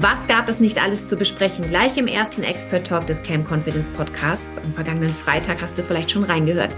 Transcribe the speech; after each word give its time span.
Was 0.00 0.28
gab 0.28 0.48
es 0.48 0.60
nicht 0.60 0.80
alles 0.80 1.08
zu 1.08 1.16
besprechen? 1.16 1.68
Gleich 1.68 1.96
im 1.96 2.06
ersten 2.06 2.44
Expert 2.44 2.86
Talk 2.86 3.08
des 3.08 3.20
Camp 3.20 3.50
Confidence 3.50 3.90
Podcasts. 3.90 4.56
Am 4.58 4.72
vergangenen 4.72 5.08
Freitag 5.08 5.60
hast 5.60 5.76
du 5.76 5.82
vielleicht 5.82 6.12
schon 6.12 6.22
reingehört. 6.22 6.72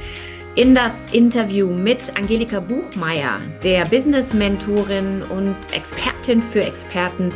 In 0.55 0.75
das 0.75 1.13
Interview 1.13 1.67
mit 1.67 2.17
Angelika 2.17 2.61
Buchmeier, 2.61 3.41
der 3.63 3.85
Business-Mentorin 3.85 5.23
und 5.29 5.55
Expertin 5.75 6.41
für 6.41 6.65
Experten, 6.65 7.29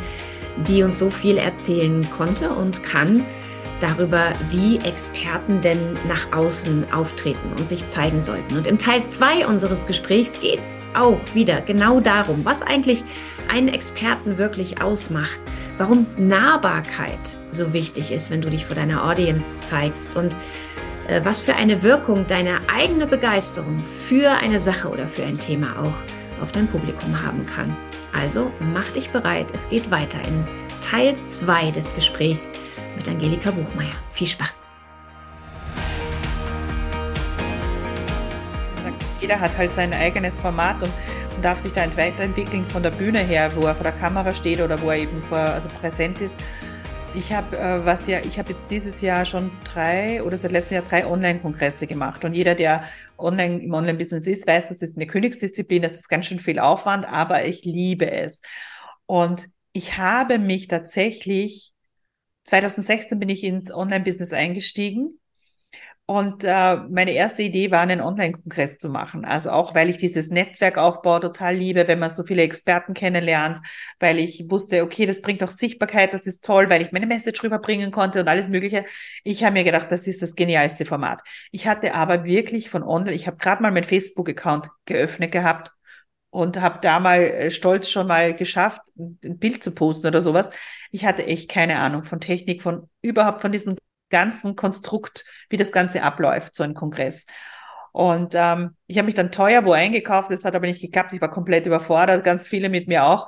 die 0.67 0.81
uns 0.81 0.97
so 0.97 1.11
viel 1.11 1.37
erzählen 1.37 2.03
konnte 2.17 2.49
und 2.49 2.81
kann 2.81 3.23
darüber, 3.79 4.31
wie 4.49 4.77
Experten 4.77 5.61
denn 5.61 5.77
nach 6.07 6.35
außen 6.35 6.91
auftreten 6.93 7.51
und 7.59 7.69
sich 7.69 7.87
zeigen 7.89 8.23
sollten. 8.23 8.57
Und 8.57 8.65
im 8.65 8.79
Teil 8.79 9.05
2 9.05 9.45
unseres 9.45 9.85
Gesprächs 9.85 10.41
geht 10.41 10.61
es 10.67 10.87
auch 10.95 11.19
wieder 11.35 11.61
genau 11.61 11.99
darum, 11.99 12.43
was 12.43 12.63
eigentlich 12.63 13.03
einen 13.49 13.67
Experten 13.67 14.39
wirklich 14.39 14.81
ausmacht, 14.81 15.39
warum 15.77 16.05
Nahbarkeit 16.17 17.37
so 17.51 17.73
wichtig 17.73 18.11
ist, 18.11 18.29
wenn 18.31 18.41
du 18.41 18.49
dich 18.49 18.65
vor 18.65 18.75
deiner 18.75 19.05
Audience 19.05 19.59
zeigst 19.61 20.15
und 20.15 20.35
äh, 21.07 21.21
was 21.23 21.41
für 21.41 21.55
eine 21.55 21.83
Wirkung 21.83 22.25
deine 22.27 22.59
eigene 22.73 23.07
Begeisterung 23.07 23.83
für 24.07 24.31
eine 24.31 24.59
Sache 24.59 24.89
oder 24.89 25.07
für 25.07 25.23
ein 25.23 25.39
Thema 25.39 25.79
auch 25.79 26.41
auf 26.41 26.51
dein 26.51 26.67
Publikum 26.67 27.21
haben 27.25 27.45
kann. 27.45 27.75
Also 28.13 28.51
mach 28.73 28.89
dich 28.91 29.09
bereit, 29.09 29.47
es 29.53 29.67
geht 29.69 29.91
weiter 29.91 30.19
in 30.27 30.45
Teil 30.81 31.15
2 31.21 31.71
des 31.71 31.93
Gesprächs 31.95 32.51
mit 32.95 33.07
Angelika 33.07 33.51
Buchmeier. 33.51 33.95
Viel 34.11 34.27
Spaß! 34.27 34.69
Jeder 39.19 39.39
hat 39.39 39.57
halt 39.57 39.73
sein 39.73 39.91
eigenes 39.91 40.39
Format 40.39 40.83
und, 40.83 40.91
und 41.35 41.43
darf 41.43 41.59
sich 41.59 41.73
da 41.73 41.85
weiterentwickeln 41.97 42.65
von 42.65 42.83
der 42.83 42.91
Bühne 42.91 43.19
her, 43.19 43.51
wo 43.55 43.65
er 43.65 43.75
vor 43.75 43.83
der 43.83 43.91
Kamera 43.93 44.33
steht 44.33 44.61
oder 44.61 44.81
wo 44.81 44.89
er 44.89 44.97
eben 44.97 45.21
vor, 45.23 45.37
also 45.37 45.69
präsent 45.69 46.21
ist. 46.21 46.35
Ich 47.13 47.31
habe 47.31 47.57
äh, 47.57 47.85
was 47.85 48.07
ja, 48.07 48.19
ich 48.19 48.37
habe 48.37 48.53
jetzt 48.53 48.69
dieses 48.69 49.01
Jahr 49.01 49.25
schon 49.25 49.51
drei 49.63 50.21
oder 50.21 50.35
seit 50.35 50.51
letztem 50.51 50.75
Jahr 50.75 50.85
drei 50.89 51.05
Online-Kongresse 51.05 51.87
gemacht. 51.87 52.25
Und 52.25 52.33
jeder, 52.33 52.55
der 52.55 52.83
online 53.17 53.59
im 53.59 53.73
Online-Business 53.73 54.27
ist, 54.27 54.47
weiß, 54.47 54.67
das 54.67 54.81
ist 54.81 54.97
eine 54.97 55.07
Königsdisziplin, 55.07 55.81
das 55.81 55.93
ist 55.93 56.09
ganz 56.09 56.25
schön 56.25 56.39
viel 56.39 56.59
Aufwand, 56.59 57.05
aber 57.05 57.45
ich 57.45 57.63
liebe 57.63 58.11
es. 58.11 58.41
Und 59.05 59.47
ich 59.71 59.97
habe 59.97 60.39
mich 60.39 60.67
tatsächlich 60.67 61.73
2016 62.45 63.19
bin 63.19 63.29
ich 63.29 63.43
ins 63.43 63.73
Online-Business 63.73 64.33
eingestiegen. 64.33 65.19
Und 66.07 66.43
äh, 66.43 66.75
meine 66.75 67.13
erste 67.13 67.41
Idee 67.41 67.71
war, 67.71 67.81
einen 67.81 67.99
Online-Kongress 67.99 68.77
zu 68.77 68.89
machen. 68.89 69.25
Also 69.25 69.49
auch, 69.49 69.73
weil 69.73 69.89
ich 69.89 69.97
dieses 69.97 70.29
Netzwerkaufbau 70.29 71.17
total 71.17 71.55
liebe, 71.55 71.87
wenn 71.87 71.97
man 71.97 72.13
so 72.13 72.21
viele 72.23 72.43
Experten 72.43 72.93
kennenlernt, 72.93 73.59
weil 73.99 74.19
ich 74.19 74.45
wusste, 74.49 74.83
okay, 74.83 75.07
das 75.07 75.21
bringt 75.23 75.41
auch 75.41 75.49
Sichtbarkeit, 75.49 76.13
das 76.13 76.27
ist 76.27 76.45
toll, 76.45 76.69
weil 76.69 76.83
ich 76.83 76.91
meine 76.91 77.07
Message 77.07 77.41
rüberbringen 77.41 77.89
konnte 77.89 78.19
und 78.19 78.27
alles 78.27 78.49
Mögliche. 78.49 78.85
Ich 79.23 79.43
habe 79.43 79.53
mir 79.53 79.63
gedacht, 79.63 79.91
das 79.91 80.05
ist 80.05 80.21
das 80.21 80.35
genialste 80.35 80.85
Format. 80.85 81.23
Ich 81.51 81.65
hatte 81.65 81.95
aber 81.95 82.23
wirklich 82.23 82.69
von 82.69 82.83
Online, 82.83 83.15
ich 83.15 83.25
habe 83.25 83.37
gerade 83.37 83.63
mal 83.63 83.71
meinen 83.71 83.83
Facebook-Account 83.83 84.67
geöffnet 84.85 85.31
gehabt 85.31 85.71
und 86.29 86.61
habe 86.61 86.79
da 86.81 86.99
mal 86.99 87.21
äh, 87.21 87.49
stolz 87.51 87.89
schon 87.89 88.05
mal 88.05 88.35
geschafft, 88.35 88.81
ein 88.97 89.39
Bild 89.39 89.63
zu 89.63 89.73
posten 89.73 90.05
oder 90.05 90.21
sowas. 90.21 90.51
Ich 90.91 91.03
hatte 91.05 91.25
echt 91.25 91.49
keine 91.49 91.79
Ahnung 91.79 92.03
von 92.03 92.19
Technik, 92.19 92.61
von 92.61 92.89
überhaupt 93.01 93.41
von 93.41 93.51
diesem 93.51 93.75
ganzen 94.15 94.55
Konstrukt, 94.55 95.25
wie 95.49 95.57
das 95.57 95.73
Ganze 95.73 96.01
abläuft, 96.01 96.55
so 96.55 96.63
ein 96.63 96.73
Kongress. 96.73 97.25
Und 97.91 98.33
ähm, 98.33 98.75
ich 98.87 98.97
habe 98.97 99.07
mich 99.07 99.15
dann 99.15 99.29
teuer 99.29 99.65
wo 99.65 99.73
eingekauft, 99.73 100.31
das 100.31 100.45
hat 100.45 100.55
aber 100.55 100.67
nicht 100.67 100.81
geklappt, 100.81 101.11
ich 101.11 101.19
war 101.19 101.29
komplett 101.29 101.65
überfordert, 101.65 102.23
ganz 102.23 102.47
viele 102.47 102.69
mit 102.69 102.87
mir 102.87 103.03
auch. 103.03 103.27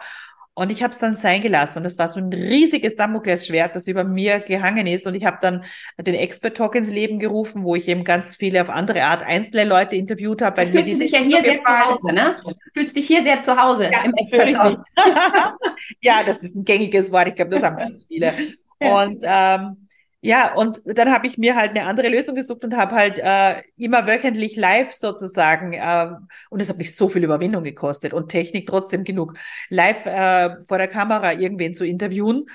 Und 0.53 0.71
ich 0.71 0.81
habe 0.81 0.91
es 0.91 0.97
dann 0.97 1.13
sein 1.13 1.41
gelassen. 1.41 1.79
Und 1.79 1.83
das 1.83 1.97
war 1.97 2.07
so 2.07 2.21
ein 2.21 2.31
riesiges 2.33 2.95
Damoklesschwert, 2.95 3.75
das 3.75 3.87
über 3.87 4.05
mir 4.05 4.39
gehangen 4.39 4.87
ist. 4.87 5.05
Und 5.05 5.13
ich 5.13 5.25
habe 5.25 5.37
dann 5.41 5.65
den 5.99 6.15
Expert 6.15 6.55
Talk 6.55 6.75
ins 6.75 6.89
Leben 6.89 7.19
gerufen, 7.19 7.63
wo 7.63 7.75
ich 7.75 7.87
eben 7.89 8.05
ganz 8.05 8.35
viele 8.35 8.61
auf 8.61 8.69
andere 8.69 9.03
Art 9.03 9.23
einzelne 9.23 9.65
Leute 9.65 9.97
interviewt 9.97 10.41
habe. 10.41 10.57
Weil 10.57 10.69
fühlst 10.69 10.93
du 10.93 10.99
dich 10.99 11.11
ja 11.11 11.19
hier 11.19 11.41
sehr 11.41 11.61
zu 11.61 11.79
Hause, 11.85 12.13
ne? 12.13 12.35
Fühlst 12.73 12.95
dich 12.95 13.07
hier 13.07 13.23
sehr 13.23 13.41
zu 13.41 13.61
Hause 13.61 13.91
ja, 13.91 14.03
im 14.03 14.13
Expert 14.15 14.53
Talk. 14.53 14.83
ja, 16.01 16.23
das 16.25 16.43
ist 16.43 16.55
ein 16.55 16.63
gängiges 16.63 17.11
Wort. 17.11 17.27
Ich 17.27 17.35
glaube, 17.35 17.51
das 17.51 17.63
haben 17.63 17.77
ganz 17.77 18.05
viele. 18.05 18.33
Und 18.79 19.23
ähm, 19.23 19.86
ja, 20.21 20.53
und 20.55 20.81
dann 20.85 21.11
habe 21.11 21.27
ich 21.27 21.37
mir 21.37 21.55
halt 21.55 21.71
eine 21.77 21.85
andere 21.87 22.09
Lösung 22.09 22.35
gesucht 22.35 22.63
und 22.63 22.75
habe 22.75 22.95
halt 22.95 23.19
äh, 23.19 23.61
immer 23.77 24.07
wöchentlich 24.07 24.55
live 24.55 24.91
sozusagen, 24.93 25.73
äh, 25.73 26.09
und 26.49 26.61
es 26.61 26.69
hat 26.69 26.77
mich 26.77 26.95
so 26.95 27.07
viel 27.07 27.23
Überwindung 27.23 27.63
gekostet 27.63 28.13
und 28.13 28.29
Technik 28.29 28.67
trotzdem 28.67 29.03
genug, 29.03 29.37
live 29.69 30.05
äh, 30.05 30.57
vor 30.67 30.79
der 30.79 30.87
Kamera 30.87 31.33
irgendwen 31.33 31.73
zu 31.75 31.85
interviewen, 31.85 32.45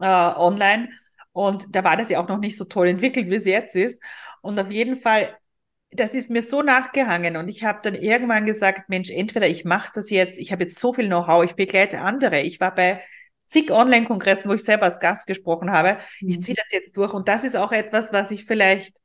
äh, 0.00 0.06
online. 0.06 0.90
Und 1.32 1.66
da 1.74 1.84
war 1.84 1.96
das 1.96 2.10
ja 2.10 2.20
auch 2.20 2.28
noch 2.28 2.38
nicht 2.38 2.56
so 2.56 2.64
toll 2.64 2.88
entwickelt, 2.88 3.28
wie 3.30 3.36
es 3.36 3.44
jetzt 3.44 3.76
ist. 3.76 4.02
Und 4.42 4.58
auf 4.58 4.70
jeden 4.70 4.96
Fall, 4.96 5.36
das 5.90 6.14
ist 6.14 6.30
mir 6.30 6.42
so 6.42 6.62
nachgehangen. 6.62 7.36
Und 7.36 7.48
ich 7.48 7.64
habe 7.64 7.80
dann 7.82 7.94
irgendwann 7.94 8.46
gesagt, 8.46 8.88
Mensch, 8.88 9.10
entweder 9.10 9.48
ich 9.48 9.64
mache 9.64 9.92
das 9.94 10.10
jetzt, 10.10 10.38
ich 10.38 10.52
habe 10.52 10.64
jetzt 10.64 10.78
so 10.78 10.92
viel 10.92 11.06
Know-how, 11.08 11.44
ich 11.44 11.54
begleite 11.56 12.00
andere. 12.00 12.40
Ich 12.42 12.60
war 12.60 12.74
bei 12.74 13.02
zig 13.46 13.70
Online-Kongressen, 13.70 14.50
wo 14.50 14.54
ich 14.54 14.64
selber 14.64 14.84
als 14.84 15.00
Gast 15.00 15.26
gesprochen 15.26 15.70
habe. 15.70 15.98
Mhm. 16.20 16.28
Ich 16.28 16.42
ziehe 16.42 16.56
das 16.56 16.70
jetzt 16.70 16.96
durch. 16.96 17.12
Und 17.12 17.28
das 17.28 17.44
ist 17.44 17.56
auch 17.56 17.72
etwas, 17.72 18.12
was 18.12 18.30
ich 18.30 18.44
vielleicht, 18.44 18.96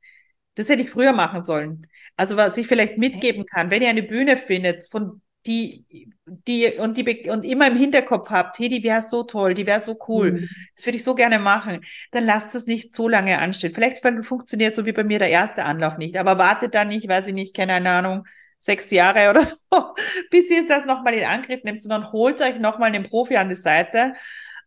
das 0.55 0.69
hätte 0.69 0.81
ich 0.81 0.89
früher 0.89 1.13
machen 1.13 1.45
sollen. 1.45 1.87
Also 2.17 2.37
was 2.37 2.57
ich 2.57 2.67
vielleicht 2.67 2.97
mitgeben 2.97 3.45
kann, 3.45 3.69
wenn 3.69 3.81
ihr 3.81 3.89
eine 3.89 4.03
Bühne 4.03 4.37
findet, 4.37 4.87
von 4.89 5.21
die, 5.47 5.85
die 6.25 6.67
und 6.77 6.97
die 6.97 7.29
und 7.29 7.45
immer 7.45 7.67
im 7.67 7.75
Hinterkopf 7.75 8.29
habt, 8.29 8.59
hey, 8.59 8.69
die 8.69 8.83
wäre 8.83 9.01
so 9.01 9.23
toll, 9.23 9.55
die 9.55 9.65
wäre 9.65 9.79
so 9.79 9.97
cool, 10.07 10.33
mhm. 10.33 10.49
das 10.75 10.85
würde 10.85 10.97
ich 10.97 11.03
so 11.03 11.15
gerne 11.15 11.39
machen, 11.39 11.83
dann 12.11 12.25
lasst 12.25 12.53
es 12.53 12.67
nicht 12.67 12.93
so 12.93 13.07
lange 13.07 13.39
anstehen. 13.39 13.73
Vielleicht 13.73 14.03
funktioniert 14.23 14.75
so 14.75 14.85
wie 14.85 14.91
bei 14.91 15.03
mir 15.03 15.17
der 15.17 15.29
erste 15.29 15.65
Anlauf 15.65 15.97
nicht, 15.97 16.17
aber 16.17 16.37
wartet 16.37 16.75
dann 16.75 16.89
nicht, 16.89 17.07
weiß 17.07 17.27
ich 17.27 17.33
nicht, 17.33 17.55
keine 17.55 17.73
Ahnung, 17.89 18.27
sechs 18.61 18.91
Jahre 18.91 19.29
oder 19.29 19.41
so, 19.43 19.57
bis 20.31 20.49
ihr 20.49 20.67
das 20.67 20.85
nochmal 20.85 21.15
in 21.15 21.25
Angriff 21.25 21.63
nehmt, 21.63 21.81
sondern 21.81 22.11
holt 22.11 22.41
euch 22.41 22.59
nochmal 22.59 22.89
einen 22.93 23.03
Profi 23.03 23.35
an 23.37 23.49
die 23.49 23.55
Seite, 23.55 24.13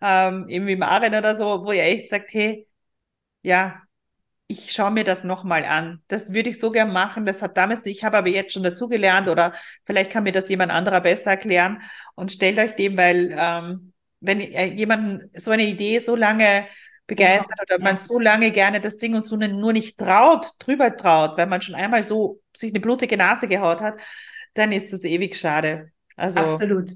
ähm, 0.03 0.49
eben 0.49 0.67
wie 0.67 0.77
Maren 0.77 1.15
oder 1.15 1.37
so, 1.37 1.65
wo 1.65 1.73
ihr 1.73 1.85
echt 1.85 2.11
sagt, 2.11 2.33
hey, 2.35 2.69
ja, 3.43 3.83
ich 4.47 4.73
schaue 4.73 4.91
mir 4.91 5.05
das 5.05 5.25
nochmal 5.25 5.65
an. 5.65 6.03
Das 6.09 6.33
würde 6.33 6.51
ich 6.51 6.61
so 6.61 6.71
gern 6.71 6.93
machen. 6.93 7.27
Das 7.27 7.43
hat 7.43 7.57
damals 7.57 7.85
nicht, 7.85 7.99
ich 7.99 8.05
habe 8.05 8.19
aber 8.19 8.29
jetzt 8.29 8.53
schon 8.53 8.63
dazugelernt 8.63 9.29
oder 9.29 9.55
vielleicht 9.85 10.11
kann 10.11 10.25
mir 10.25 10.33
das 10.33 10.49
jemand 10.49 10.73
anderer 10.73 11.01
besser 11.01 11.33
erklären 11.33 11.83
und 12.15 12.33
stellt 12.33 12.59
euch 12.59 12.75
dem, 12.77 12.97
weil 12.97 13.35
ähm, 13.39 13.93
wenn 14.21 14.41
jemand 14.41 15.25
so 15.39 15.51
eine 15.51 15.65
Idee 15.65 15.99
so 15.99 16.17
lange 16.17 16.67
begeistert 17.07 17.59
ja, 17.69 17.77
oder 17.77 17.85
man 17.85 17.97
so 17.99 18.19
lange 18.19 18.51
gerne 18.51 18.81
das 18.81 18.97
Ding 18.99 19.15
und 19.15 19.27
so 19.27 19.37
nur 19.37 19.73
nicht 19.73 19.99
traut, 19.99 20.53
drüber 20.59 20.97
traut, 20.97 21.37
weil 21.37 21.47
man 21.47 21.61
schon 21.61 21.75
einmal 21.75 22.03
so 22.03 22.41
sich 22.57 22.73
eine 22.73 22.81
blutige 22.81 23.17
Nase 23.17 23.49
gehaut 23.49 23.81
hat, 23.81 23.95
dann 24.55 24.73
ist 24.73 24.93
das 24.93 25.05
ewig 25.05 25.37
schade. 25.37 25.91
Also 26.17 26.41
absolut. 26.41 26.93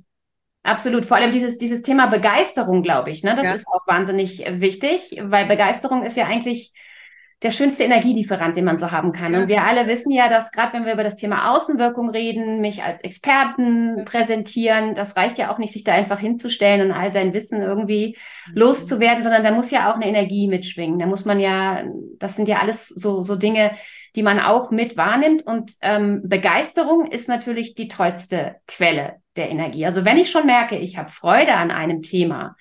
Absolut. 0.63 1.07
Vor 1.07 1.17
allem 1.17 1.33
dieses, 1.33 1.57
dieses 1.57 1.83
Thema 1.83 2.07
Begeisterung, 2.07 2.83
glaube 2.83 3.11
ich, 3.11 3.23
ne? 3.23 3.35
Das 3.35 3.47
ja. 3.47 3.55
ist 3.55 3.67
auch 3.69 3.87
wahnsinnig 3.87 4.45
wichtig, 4.61 5.19
weil 5.23 5.47
Begeisterung 5.47 6.05
ist 6.05 6.17
ja 6.17 6.27
eigentlich 6.27 6.73
der 7.43 7.53
schönste 7.53 7.85
Energielieferant, 7.85 8.57
den 8.57 8.65
man 8.65 8.79
so 8.79 8.91
haben 8.91 9.13
kann. 9.13 9.33
Ja. 9.33 9.41
Und 9.41 9.49
wir 9.49 9.63
alle 9.63 9.87
wissen 9.87 10.11
ja, 10.11 10.29
dass 10.29 10.51
gerade 10.51 10.73
wenn 10.73 10.85
wir 10.85 10.95
über 10.95 11.05
das 11.05 11.17
Thema 11.17 11.55
Außenwirkung 11.55 12.11
reden, 12.11 12.61
mich 12.61 12.83
als 12.83 13.03
Experten 13.03 14.05
präsentieren, 14.05 14.97
das 14.97 15.17
reicht 15.17 15.39
ja 15.39 15.53
auch 15.53 15.59
nicht, 15.59 15.73
sich 15.73 15.85
da 15.85 15.93
einfach 15.93 16.19
hinzustellen 16.19 16.91
und 16.91 16.93
all 16.93 17.13
sein 17.13 17.33
Wissen 17.35 17.63
irgendwie 17.63 18.17
mhm. 18.49 18.57
loszuwerden, 18.57 19.23
sondern 19.23 19.45
da 19.45 19.53
muss 19.53 19.71
ja 19.71 19.91
auch 19.91 19.95
eine 19.95 20.09
Energie 20.09 20.49
mitschwingen. 20.49 20.99
Da 20.99 21.07
muss 21.07 21.25
man 21.25 21.39
ja, 21.39 21.85
das 22.19 22.35
sind 22.35 22.49
ja 22.49 22.59
alles 22.59 22.89
so, 22.89 23.23
so 23.23 23.37
Dinge, 23.37 23.71
die 24.17 24.23
man 24.23 24.41
auch 24.41 24.71
mit 24.71 24.97
wahrnimmt. 24.97 25.47
Und 25.47 25.73
ähm, 25.83 26.23
Begeisterung 26.25 27.11
ist 27.11 27.29
natürlich 27.29 27.75
die 27.75 27.89
tollste 27.89 28.57
Quelle 28.67 29.17
der 29.37 29.51
Energie. 29.51 29.87
Also 29.87 30.05
wenn 30.05 30.17
ich 30.17 30.31
schon 30.31 30.47
merke, 30.47 30.77
ich 30.77 30.97
habe 30.97 31.11
Freude 31.11 31.55
an 31.55 31.71
einem 31.71 32.03
Thema, 32.03 32.57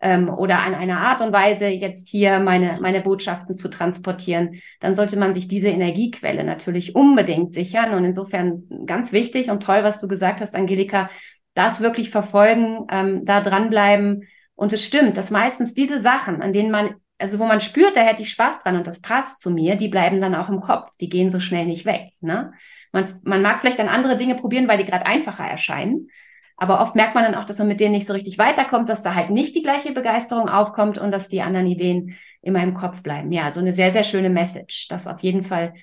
ähm, 0.00 0.28
oder 0.28 0.60
an 0.60 0.74
einer 0.74 1.00
Art 1.00 1.22
und 1.22 1.32
Weise 1.32 1.68
jetzt 1.68 2.08
hier 2.08 2.38
meine, 2.38 2.78
meine 2.80 3.00
Botschaften 3.00 3.56
zu 3.56 3.68
transportieren, 3.68 4.60
dann 4.80 4.94
sollte 4.94 5.18
man 5.18 5.34
sich 5.34 5.48
diese 5.48 5.68
Energiequelle 5.68 6.44
natürlich 6.44 6.94
unbedingt 6.94 7.54
sichern. 7.54 7.94
Und 7.94 8.04
insofern 8.04 8.64
ganz 8.86 9.12
wichtig 9.12 9.50
und 9.50 9.62
toll, 9.62 9.82
was 9.82 10.00
du 10.00 10.08
gesagt 10.08 10.40
hast, 10.40 10.54
Angelika, 10.54 11.08
das 11.54 11.80
wirklich 11.80 12.10
verfolgen, 12.10 12.86
ähm, 12.90 13.24
da 13.24 13.40
dranbleiben. 13.40 14.24
Und 14.54 14.72
es 14.72 14.84
stimmt, 14.84 15.16
dass 15.16 15.30
meistens 15.30 15.74
diese 15.74 16.00
Sachen, 16.00 16.42
an 16.42 16.52
denen 16.52 16.70
man, 16.70 16.96
also 17.18 17.38
wo 17.38 17.46
man 17.46 17.60
spürt, 17.60 17.96
da 17.96 18.00
hätte 18.00 18.22
ich 18.22 18.30
Spaß 18.30 18.62
dran 18.62 18.76
und 18.76 18.86
das 18.86 19.00
passt 19.00 19.40
zu 19.40 19.50
mir, 19.50 19.76
die 19.76 19.88
bleiben 19.88 20.20
dann 20.20 20.34
auch 20.34 20.48
im 20.48 20.60
Kopf. 20.60 20.90
Die 21.00 21.08
gehen 21.08 21.30
so 21.30 21.40
schnell 21.40 21.66
nicht 21.66 21.86
weg. 21.86 22.12
Ne? 22.20 22.52
Man, 22.92 23.20
man 23.24 23.42
mag 23.42 23.60
vielleicht 23.60 23.78
dann 23.78 23.88
andere 23.88 24.16
Dinge 24.16 24.34
probieren, 24.34 24.68
weil 24.68 24.78
die 24.78 24.84
gerade 24.84 25.06
einfacher 25.06 25.44
erscheinen. 25.44 26.08
Aber 26.56 26.80
oft 26.80 26.94
merkt 26.94 27.14
man 27.14 27.24
dann 27.24 27.34
auch, 27.34 27.44
dass 27.44 27.58
man 27.58 27.68
mit 27.68 27.80
denen 27.80 27.92
nicht 27.92 28.06
so 28.06 28.14
richtig 28.14 28.38
weiterkommt, 28.38 28.88
dass 28.88 29.02
da 29.02 29.14
halt 29.14 29.30
nicht 29.30 29.54
die 29.54 29.62
gleiche 29.62 29.92
Begeisterung 29.92 30.48
aufkommt 30.48 30.98
und 30.98 31.10
dass 31.10 31.28
die 31.28 31.42
anderen 31.42 31.66
Ideen 31.66 32.16
immer 32.40 32.62
im 32.62 32.74
Kopf 32.74 33.02
bleiben. 33.02 33.30
Ja, 33.32 33.50
so 33.52 33.60
eine 33.60 33.72
sehr, 33.72 33.90
sehr 33.90 34.04
schöne 34.04 34.30
Message. 34.30 34.88
Das 34.88 35.06
auf 35.06 35.20
jeden 35.20 35.42
Fall 35.42 35.74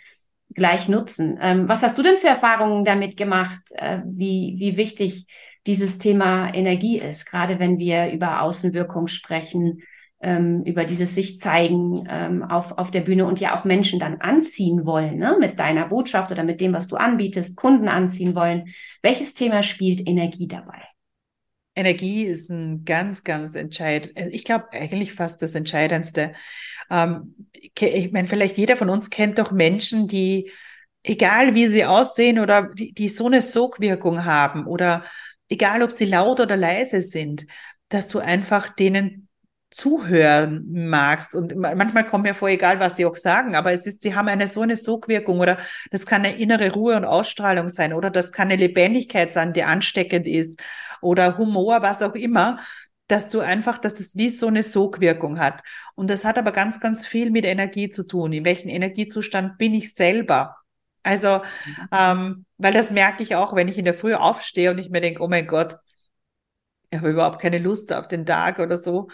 gleich 0.53 0.89
nutzen. 0.89 1.37
Ähm, 1.41 1.67
was 1.67 1.83
hast 1.83 1.97
du 1.97 2.03
denn 2.03 2.17
für 2.17 2.27
Erfahrungen 2.27 2.85
damit 2.85 3.17
gemacht, 3.17 3.61
äh, 3.75 3.99
wie, 4.05 4.55
wie 4.57 4.77
wichtig 4.77 5.27
dieses 5.65 5.97
Thema 5.97 6.53
Energie 6.53 6.99
ist, 6.99 7.25
gerade 7.25 7.59
wenn 7.59 7.79
wir 7.79 8.11
über 8.11 8.41
Außenwirkung 8.41 9.07
sprechen, 9.07 9.81
ähm, 10.23 10.63
über 10.63 10.85
dieses 10.85 11.13
sich 11.13 11.39
zeigen 11.39 12.07
ähm, 12.09 12.43
auf, 12.43 12.77
auf 12.77 12.91
der 12.91 13.01
Bühne 13.01 13.25
und 13.25 13.39
ja 13.39 13.59
auch 13.59 13.65
Menschen 13.65 13.99
dann 13.99 14.21
anziehen 14.21 14.85
wollen, 14.85 15.17
ne? 15.17 15.37
mit 15.39 15.59
deiner 15.59 15.87
Botschaft 15.87 16.31
oder 16.31 16.43
mit 16.43 16.61
dem, 16.61 16.73
was 16.73 16.87
du 16.87 16.95
anbietest, 16.95 17.57
Kunden 17.57 17.87
anziehen 17.87 18.33
wollen. 18.33 18.73
Welches 19.01 19.33
Thema 19.33 19.63
spielt 19.63 20.07
Energie 20.07 20.47
dabei? 20.47 20.81
Energie 21.75 22.23
ist 22.23 22.49
ein 22.49 22.85
ganz, 22.85 23.23
ganz 23.23 23.55
entscheidend. 23.55 24.15
Also 24.15 24.29
ich 24.31 24.45
glaube 24.45 24.71
eigentlich 24.71 25.13
fast 25.13 25.41
das 25.41 25.55
Entscheidendste. 25.55 26.33
Ähm, 26.89 27.35
ich 27.51 28.11
meine, 28.11 28.27
vielleicht 28.27 28.57
jeder 28.57 28.77
von 28.77 28.89
uns 28.89 29.09
kennt 29.09 29.39
doch 29.39 29.51
Menschen, 29.51 30.07
die, 30.07 30.51
egal 31.01 31.55
wie 31.55 31.67
sie 31.67 31.85
aussehen 31.85 32.39
oder 32.39 32.69
die, 32.73 32.93
die 32.93 33.09
so 33.09 33.25
eine 33.25 33.41
Sogwirkung 33.41 34.23
haben 34.25 34.67
oder 34.67 35.03
egal 35.49 35.83
ob 35.83 35.91
sie 35.91 36.05
laut 36.05 36.39
oder 36.39 36.55
leise 36.55 37.01
sind, 37.01 37.45
dass 37.89 38.07
du 38.07 38.19
einfach 38.19 38.69
denen 38.69 39.27
zuhören 39.73 40.65
magst. 40.71 41.35
Und 41.35 41.55
manchmal 41.55 42.05
kommt 42.05 42.23
mir 42.23 42.35
vor, 42.35 42.49
egal 42.49 42.79
was 42.79 42.93
die 42.93 43.05
auch 43.05 43.15
sagen, 43.15 43.55
aber 43.55 43.71
es 43.73 43.85
ist, 43.85 44.03
sie 44.03 44.15
haben 44.15 44.27
eine 44.27 44.47
so 44.47 44.61
eine 44.61 44.75
Sogwirkung 44.75 45.39
oder 45.39 45.57
das 45.91 46.05
kann 46.05 46.23
eine 46.23 46.37
innere 46.37 46.71
Ruhe 46.71 46.95
und 46.95 47.05
Ausstrahlung 47.05 47.69
sein 47.69 47.93
oder 47.93 48.09
das 48.09 48.31
kann 48.31 48.47
eine 48.47 48.55
Lebendigkeit 48.55 49.33
sein, 49.33 49.53
die 49.53 49.63
ansteckend 49.63 50.27
ist 50.27 50.61
oder 51.01 51.37
Humor, 51.37 51.81
was 51.81 52.01
auch 52.01 52.15
immer, 52.15 52.59
dass 53.07 53.29
du 53.29 53.41
einfach, 53.41 53.77
dass 53.77 53.95
das 53.95 54.15
wie 54.15 54.29
so 54.29 54.47
eine 54.47 54.63
Sogwirkung 54.63 55.39
hat. 55.39 55.61
Und 55.95 56.09
das 56.09 56.25
hat 56.25 56.37
aber 56.37 56.51
ganz, 56.51 56.79
ganz 56.79 57.05
viel 57.05 57.31
mit 57.31 57.45
Energie 57.45 57.89
zu 57.89 58.05
tun. 58.07 58.31
In 58.33 58.45
welchem 58.45 58.69
Energiezustand 58.69 59.57
bin 59.57 59.73
ich 59.73 59.93
selber? 59.93 60.55
Also, 61.03 61.39
mhm. 61.65 61.87
ähm, 61.91 62.45
weil 62.57 62.73
das 62.73 62.91
merke 62.91 63.23
ich 63.23 63.35
auch, 63.35 63.55
wenn 63.55 63.67
ich 63.67 63.77
in 63.77 63.85
der 63.85 63.93
Früh 63.93 64.13
aufstehe 64.13 64.71
und 64.71 64.77
ich 64.77 64.89
mir 64.89 65.01
denke, 65.01 65.21
oh 65.21 65.27
mein 65.27 65.47
Gott, 65.47 65.77
ich 66.89 66.99
habe 66.99 67.09
überhaupt 67.09 67.41
keine 67.41 67.57
Lust 67.57 67.91
auf 67.91 68.07
den 68.07 68.25
Tag 68.25 68.59
oder 68.59 68.77
so 68.77 69.09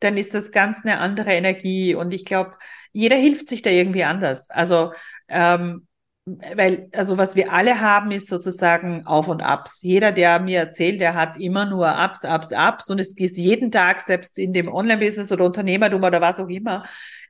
dann 0.00 0.16
ist 0.16 0.34
das 0.34 0.52
ganz 0.52 0.84
eine 0.84 0.98
andere 0.98 1.32
Energie. 1.32 1.94
Und 1.94 2.12
ich 2.14 2.24
glaube, 2.24 2.54
jeder 2.92 3.16
hilft 3.16 3.48
sich 3.48 3.62
da 3.62 3.70
irgendwie 3.70 4.04
anders. 4.04 4.50
Also, 4.50 4.92
ähm, 5.28 5.86
weil, 6.26 6.88
also 6.92 7.18
was 7.18 7.36
wir 7.36 7.52
alle 7.52 7.80
haben, 7.80 8.10
ist 8.10 8.28
sozusagen 8.28 9.06
Auf 9.06 9.28
und 9.28 9.42
Abs. 9.42 9.82
Jeder, 9.82 10.10
der 10.10 10.40
mir 10.40 10.60
erzählt, 10.60 11.00
der 11.00 11.14
hat 11.14 11.38
immer 11.38 11.66
nur 11.66 11.86
Ups, 12.02 12.24
Ups, 12.24 12.50
Ups 12.52 12.90
und 12.90 12.98
es 12.98 13.16
ist 13.18 13.36
jeden 13.36 13.70
Tag, 13.70 14.00
selbst 14.00 14.38
in 14.38 14.54
dem 14.54 14.68
Online-Business 14.72 15.32
oder 15.32 15.44
Unternehmertum 15.44 16.02
oder 16.02 16.22
was 16.22 16.40
auch 16.40 16.48
immer, 16.48 16.84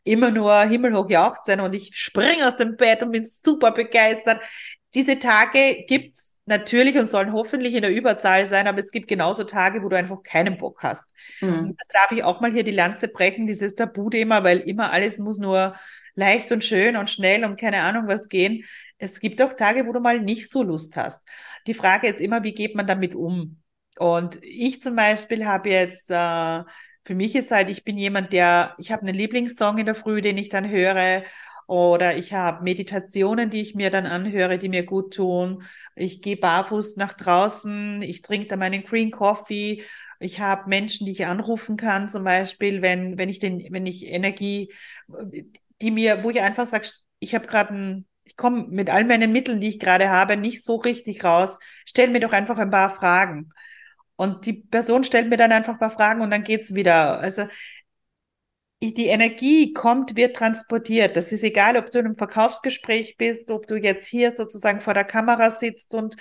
immer 0.05 0.31
nur 0.31 0.63
himmelhoch 0.63 1.11
jauchzen 1.11 1.61
und 1.61 1.75
ich 1.75 1.91
springe 1.97 2.47
aus 2.47 2.57
dem 2.57 2.77
Bett 2.77 3.03
und 3.03 3.11
bin 3.11 3.25
super 3.25 3.73
begeistert. 3.73 4.41
Diese 4.95 5.19
Tage 5.19 5.85
gibt's 5.89 6.34
natürlich 6.47 6.97
und 6.97 7.07
sollen 7.07 7.33
hoffentlich 7.33 7.75
in 7.75 7.83
der 7.83 7.91
Überzahl 7.91 8.47
sein, 8.47 8.67
aber 8.67 8.79
es 8.81 8.91
gibt 8.91 9.09
genauso 9.09 9.45
Tage, 9.45 9.83
wo 9.83 9.89
du 9.89 9.97
einfach 9.97 10.23
keinen 10.23 10.59
Bock 10.59 10.83
hast. 10.83 11.05
Mhm. 11.41 11.75
Das 11.79 11.89
darf 11.89 12.13
ich 12.13 12.23
auch 12.23 12.41
mal 12.41 12.53
hier 12.53 12.65
die 12.65 12.71
Lanze 12.71 13.09
brechen, 13.09 13.47
dieses 13.47 13.75
Tabuthema, 13.75 14.45
weil 14.45 14.61
immer 14.61 14.93
alles 14.93 15.19
muss 15.19 15.39
nur 15.39 15.75
leicht 16.15 16.53
und 16.53 16.65
schön 16.65 16.97
und 16.97 17.11
schnell 17.11 17.45
und 17.45 17.59
keine 17.59 17.83
Ahnung 17.83 18.07
was 18.07 18.29
gehen. 18.29 18.65
Es 18.99 19.21
gibt 19.21 19.43
auch 19.43 19.55
Tage, 19.55 19.87
wo 19.87 19.93
du 19.93 20.01
mal 20.01 20.21
nicht 20.21 20.51
so 20.51 20.63
Lust 20.63 20.97
hast. 20.97 21.27
Die 21.67 21.75
Frage 21.75 22.09
ist 22.09 22.21
immer, 22.21 22.43
wie 22.43 22.55
geht 22.55 22.75
man 22.75 22.87
damit 22.87 23.15
um? 23.15 23.61
Und 23.99 24.39
ich 24.43 24.83
zum 24.83 24.97
Beispiel 24.97 25.47
habe 25.47 25.71
jetzt, 25.71 26.11
äh, 26.11 26.63
für 27.05 27.15
mich 27.15 27.35
ist 27.35 27.51
halt, 27.51 27.71
ich 27.71 27.85
bin 27.85 27.99
jemand, 27.99 28.33
der, 28.33 28.75
ich 28.79 28.93
habe 28.93 29.03
einen 29.03 29.15
Lieblingssong 29.15 29.79
in 29.79 29.87
der 29.87 29.95
Früh, 29.95 30.21
den 30.21 30.39
ich 30.39 30.49
dann 30.49 30.69
höre 30.69 31.25
oder 31.67 32.17
ich 32.17 32.33
habe 32.33 32.63
Meditationen, 32.63 33.51
die 33.51 33.61
ich 33.61 33.75
mir 33.75 33.91
dann 33.91 34.07
anhöre, 34.07 34.59
die 34.59 34.69
mir 34.69 34.85
gut 34.85 35.15
tun. 35.15 35.65
Ich 35.97 36.23
gehe 36.23 36.37
barfuß 36.37 36.97
nach 36.97 37.15
draußen, 37.15 38.03
ich 38.03 38.23
trinke 38.23 38.49
da 38.49 38.57
meinen 38.57 38.85
Green 38.85 39.11
Coffee. 39.11 39.83
Ich 40.21 40.41
habe 40.41 40.69
Menschen, 40.69 41.07
die 41.07 41.13
ich 41.13 41.27
anrufen 41.27 41.77
kann, 41.77 42.09
zum 42.09 42.25
Beispiel, 42.25 42.83
wenn, 42.83 43.19
wenn 43.19 43.29
ich 43.29 43.39
den, 43.39 43.67
wenn 43.71 43.87
ich 43.87 44.07
Energie, 44.07 44.73
die 45.81 45.91
mir, 45.91 46.23
wo 46.23 46.31
ich 46.31 46.41
einfach 46.41 46.67
sage, 46.67 46.89
ich 47.19 47.35
habe 47.35 47.47
gerade 47.47 47.75
ein, 47.75 48.07
ich 48.25 48.37
komme 48.37 48.67
mit 48.69 48.91
all 48.91 49.05
meinen 49.05 49.33
Mitteln, 49.33 49.61
die 49.61 49.69
ich 49.69 49.79
gerade 49.79 50.09
habe, 50.11 50.37
nicht 50.37 50.65
so 50.65 50.77
richtig 50.77 51.25
raus. 51.25 51.59
Stell 51.85 52.09
mir 52.09 52.21
doch 52.21 52.33
einfach 52.33 52.59
ein 52.59 52.71
paar 52.71 52.91
Fragen. 52.91 53.51
Und 54.17 54.47
die 54.47 54.53
Person 54.55 55.05
stellt 55.05 55.29
mir 55.29 55.37
dann 55.37 55.53
einfach 55.53 55.75
ein 55.75 55.79
paar 55.79 55.91
Fragen 55.91 56.21
und 56.23 56.31
dann 56.31 56.45
geht's 56.45 56.75
wieder. 56.75 57.19
Also 57.19 57.47
die 58.93 59.07
Energie 59.07 59.73
kommt, 59.73 60.17
wird 60.17 60.37
transportiert. 60.37 61.17
Das 61.17 61.33
ist 61.33 61.45
egal, 61.45 61.77
ob 61.77 61.91
du 61.91 62.01
in 62.01 62.07
einem 62.07 62.17
Verkaufsgespräch 62.17 63.17
bist, 63.17 63.51
ob 63.51 63.67
du 63.67 63.77
jetzt 63.77 64.07
hier 64.07 64.33
sozusagen 64.33 64.81
vor 64.81 64.95
der 64.95 65.05
Kamera 65.05 65.51
sitzt 65.51 65.95
und 65.95 66.17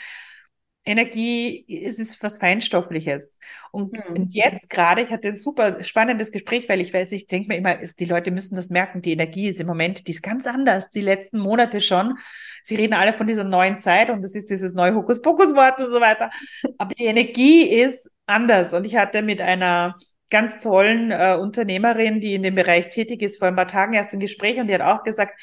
Energie 0.86 1.66
es 1.68 1.98
ist 1.98 2.22
was 2.22 2.38
Feinstoffliches. 2.38 3.40
Und, 3.72 3.98
hm. 3.98 4.16
und 4.16 4.34
jetzt 4.34 4.70
gerade, 4.70 5.04
ich 5.04 5.10
hatte 5.10 5.30
ein 5.30 5.38
super 5.38 5.84
spannendes 5.84 6.32
Gespräch, 6.32 6.68
weil 6.68 6.82
ich 6.82 6.94
weiß, 6.94 7.12
ich 7.14 7.28
denke 7.28 7.48
mir 7.48 7.58
immer, 7.58 7.80
ist, 7.80 8.00
die 8.00 8.06
Leute 8.06 8.32
müssen 8.32 8.56
das 8.56 8.70
merken, 8.70 9.02
die 9.02 9.14
Energie 9.14 9.48
ist 9.48 9.62
im 9.62 9.68
Moment, 9.68 10.08
die 10.08 10.12
ist 10.12 10.22
ganz 10.22 10.46
anders, 10.46 10.92
die 10.92 11.02
letzten 11.02 11.40
Monate 11.40 11.80
schon. 11.80 12.18
Sie 12.64 12.76
reden 12.76 12.94
alle 12.94 13.14
von 13.14 13.28
dieser 13.28 13.46
neuen 13.46 13.80
Zeit 13.80 14.10
und 14.10 14.22
das 14.22 14.36
ist 14.36 14.50
dieses 14.50 14.74
neue 14.74 14.94
Hokuspokus-Wort 14.96 15.80
und 15.80 15.90
so 15.90 16.02
weiter. 16.02 16.32
Aber 16.78 16.94
die 16.94 17.06
Energie 17.06 17.64
ist 17.64 18.10
anders. 18.26 18.74
Und 18.74 18.86
ich 18.86 18.96
hatte 18.96 19.22
mit 19.22 19.42
einer 19.42 19.96
ganz 20.30 20.62
tollen 20.64 21.12
äh, 21.12 21.38
Unternehmerin, 21.40 22.20
die 22.20 22.34
in 22.34 22.44
dem 22.44 22.56
Bereich 22.56 22.90
tätig 22.90 23.22
ist, 23.22 23.38
vor 23.40 23.48
ein 23.48 23.56
paar 23.56 23.68
Tagen 23.68 23.94
erst 23.94 24.14
ein 24.14 24.20
Gespräch 24.20 24.60
und 24.60 24.68
die 24.68 24.74
hat 24.74 24.82
auch 24.82 25.04
gesagt, 25.04 25.40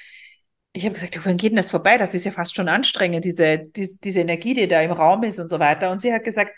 ich 0.73 0.85
habe 0.85 0.95
gesagt, 0.95 1.19
wann 1.25 1.37
geht 1.37 1.51
denn 1.51 1.57
das 1.57 1.71
vorbei? 1.71 1.99
Das 1.99 2.15
ist 2.15 2.25
ja 2.25 2.31
fast 2.31 2.55
schon 2.55 2.69
anstrengend, 2.69 3.25
diese, 3.25 3.59
diese, 3.59 3.99
diese 4.01 4.21
Energie, 4.21 4.55
die 4.55 4.69
da 4.69 4.81
im 4.81 4.93
Raum 4.93 5.25
ist 5.25 5.41
und 5.41 5.49
so 5.51 5.59
weiter. 5.59 5.91
Und 5.91 6.01
sie 6.01 6.13
hat 6.13 6.23
gesagt, 6.25 6.53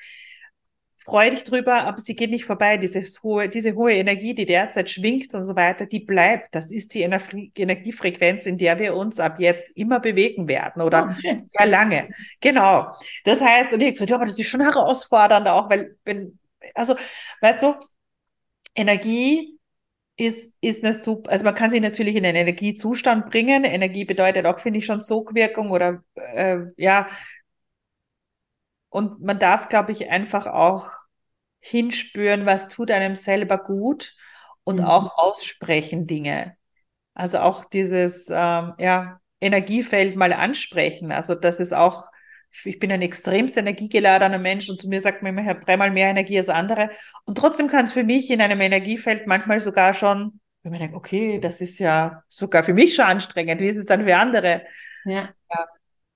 freu 1.05 1.31
dich 1.31 1.45
drüber, 1.45 1.85
aber 1.85 1.99
sie 1.99 2.15
geht 2.15 2.31
nicht 2.31 2.45
vorbei. 2.45 2.77
Diese 2.77 3.03
hohe, 3.23 3.49
diese 3.49 3.75
hohe 3.75 3.93
Energie, 3.93 4.35
die 4.35 4.45
derzeit 4.45 4.91
schwingt 4.91 5.35
und 5.35 5.45
so 5.45 5.57
weiter, 5.57 5.87
die 5.87 6.01
bleibt. 6.01 6.55
Das 6.55 6.71
ist 6.71 6.95
die 6.95 7.03
Energie 7.03 7.51
Energiefrequenz, 7.57 8.47
in 8.47 8.59
der 8.59 8.79
wir 8.79 8.95
uns 8.95 9.19
ab 9.19 9.41
jetzt 9.41 9.77
immer 9.77 9.99
bewegen 9.99 10.47
werden 10.47 10.83
oder. 10.83 11.17
Oh, 11.25 11.35
sehr 11.43 11.67
lange. 11.67 12.11
Genau. 12.41 12.95
Das 13.25 13.41
heißt, 13.41 13.73
und 13.73 13.81
ich 13.81 13.87
habe 13.87 13.93
gesagt, 13.95 14.11
ja, 14.11 14.17
aber 14.17 14.27
das 14.27 14.39
ist 14.39 14.49
schon 14.49 14.61
herausfordernd 14.61 15.49
auch, 15.49 15.71
weil, 15.71 15.97
wenn, 16.05 16.39
also, 16.75 16.95
weißt 17.41 17.63
du, 17.63 17.75
Energie 18.75 19.59
ist, 20.17 20.53
ist 20.61 20.85
eine 20.85 20.95
super, 20.95 21.31
also 21.31 21.45
man 21.45 21.55
kann 21.55 21.71
sich 21.71 21.81
natürlich 21.81 22.17
in 22.17 22.25
einen 22.25 22.37
Energiezustand 22.37 23.27
bringen. 23.31 23.65
Energie 23.65 24.05
bedeutet 24.05 24.47
auch, 24.47 24.61
finde 24.61 24.79
ich, 24.79 24.87
schon 24.87 25.01
Sogwirkung 25.01 25.71
oder 25.71 26.03
äh, 26.15 26.59
ja. 26.77 27.09
Und 28.89 29.21
man 29.23 29.39
darf, 29.39 29.69
glaube 29.69 29.93
ich, 29.93 30.11
einfach 30.11 30.47
auch 30.47 30.91
hinspüren, 31.61 32.45
was 32.45 32.69
tut 32.69 32.91
einem 32.91 33.15
selber 33.15 33.59
gut 33.59 34.15
und 34.65 34.81
mhm. 34.81 34.85
auch 34.85 35.17
aussprechen 35.17 36.07
Dinge. 36.07 36.57
Also 37.15 37.39
auch 37.39 37.65
dieses 37.65 38.29
ähm, 38.31 38.75
ja, 38.79 39.21
Energiefeld 39.41 40.17
mal 40.17 40.33
ansprechen. 40.33 41.13
Also 41.13 41.35
das 41.35 41.61
ist 41.61 41.73
auch 41.73 42.12
ich 42.65 42.79
bin 42.79 42.93
ein 42.93 43.03
extremst 43.03 43.57
energiegeladener 43.57 44.39
Mensch 44.39 44.69
und 44.69 44.81
zu 44.81 44.89
mir 44.89 45.01
sagt 45.01 45.23
man 45.23 45.31
immer, 45.31 45.43
ich 45.43 45.49
habe 45.49 45.61
dreimal 45.61 45.91
mehr 45.91 46.11
Energie 46.11 46.39
als 46.39 46.49
andere. 46.49 46.91
Und 47.25 47.39
trotzdem 47.39 47.69
kann 47.69 47.85
es 47.85 47.93
für 47.93 48.05
mich 48.05 48.31
in 48.31 48.41
einem 48.41 48.61
Energiefeld 48.61 49.27
manchmal 49.27 49.61
sogar 49.61 49.95
schon, 49.95 50.41
wenn 50.63 50.73
man 50.73 50.81
denkt, 50.81 50.97
okay, 50.97 51.41
das 51.41 51.61
ist 51.61 51.79
ja 51.79 52.23
sogar 52.29 52.63
für 52.63 52.75
mich 52.75 52.95
schon 52.95 53.07
anstrengend. 53.07 53.61
Wie 53.61 53.69
ist 53.69 53.79
es 53.79 53.87
dann 53.87 54.05
für 54.05 54.17
andere? 54.17 54.63
Ja. 55.05 55.31
ja. 55.51 55.67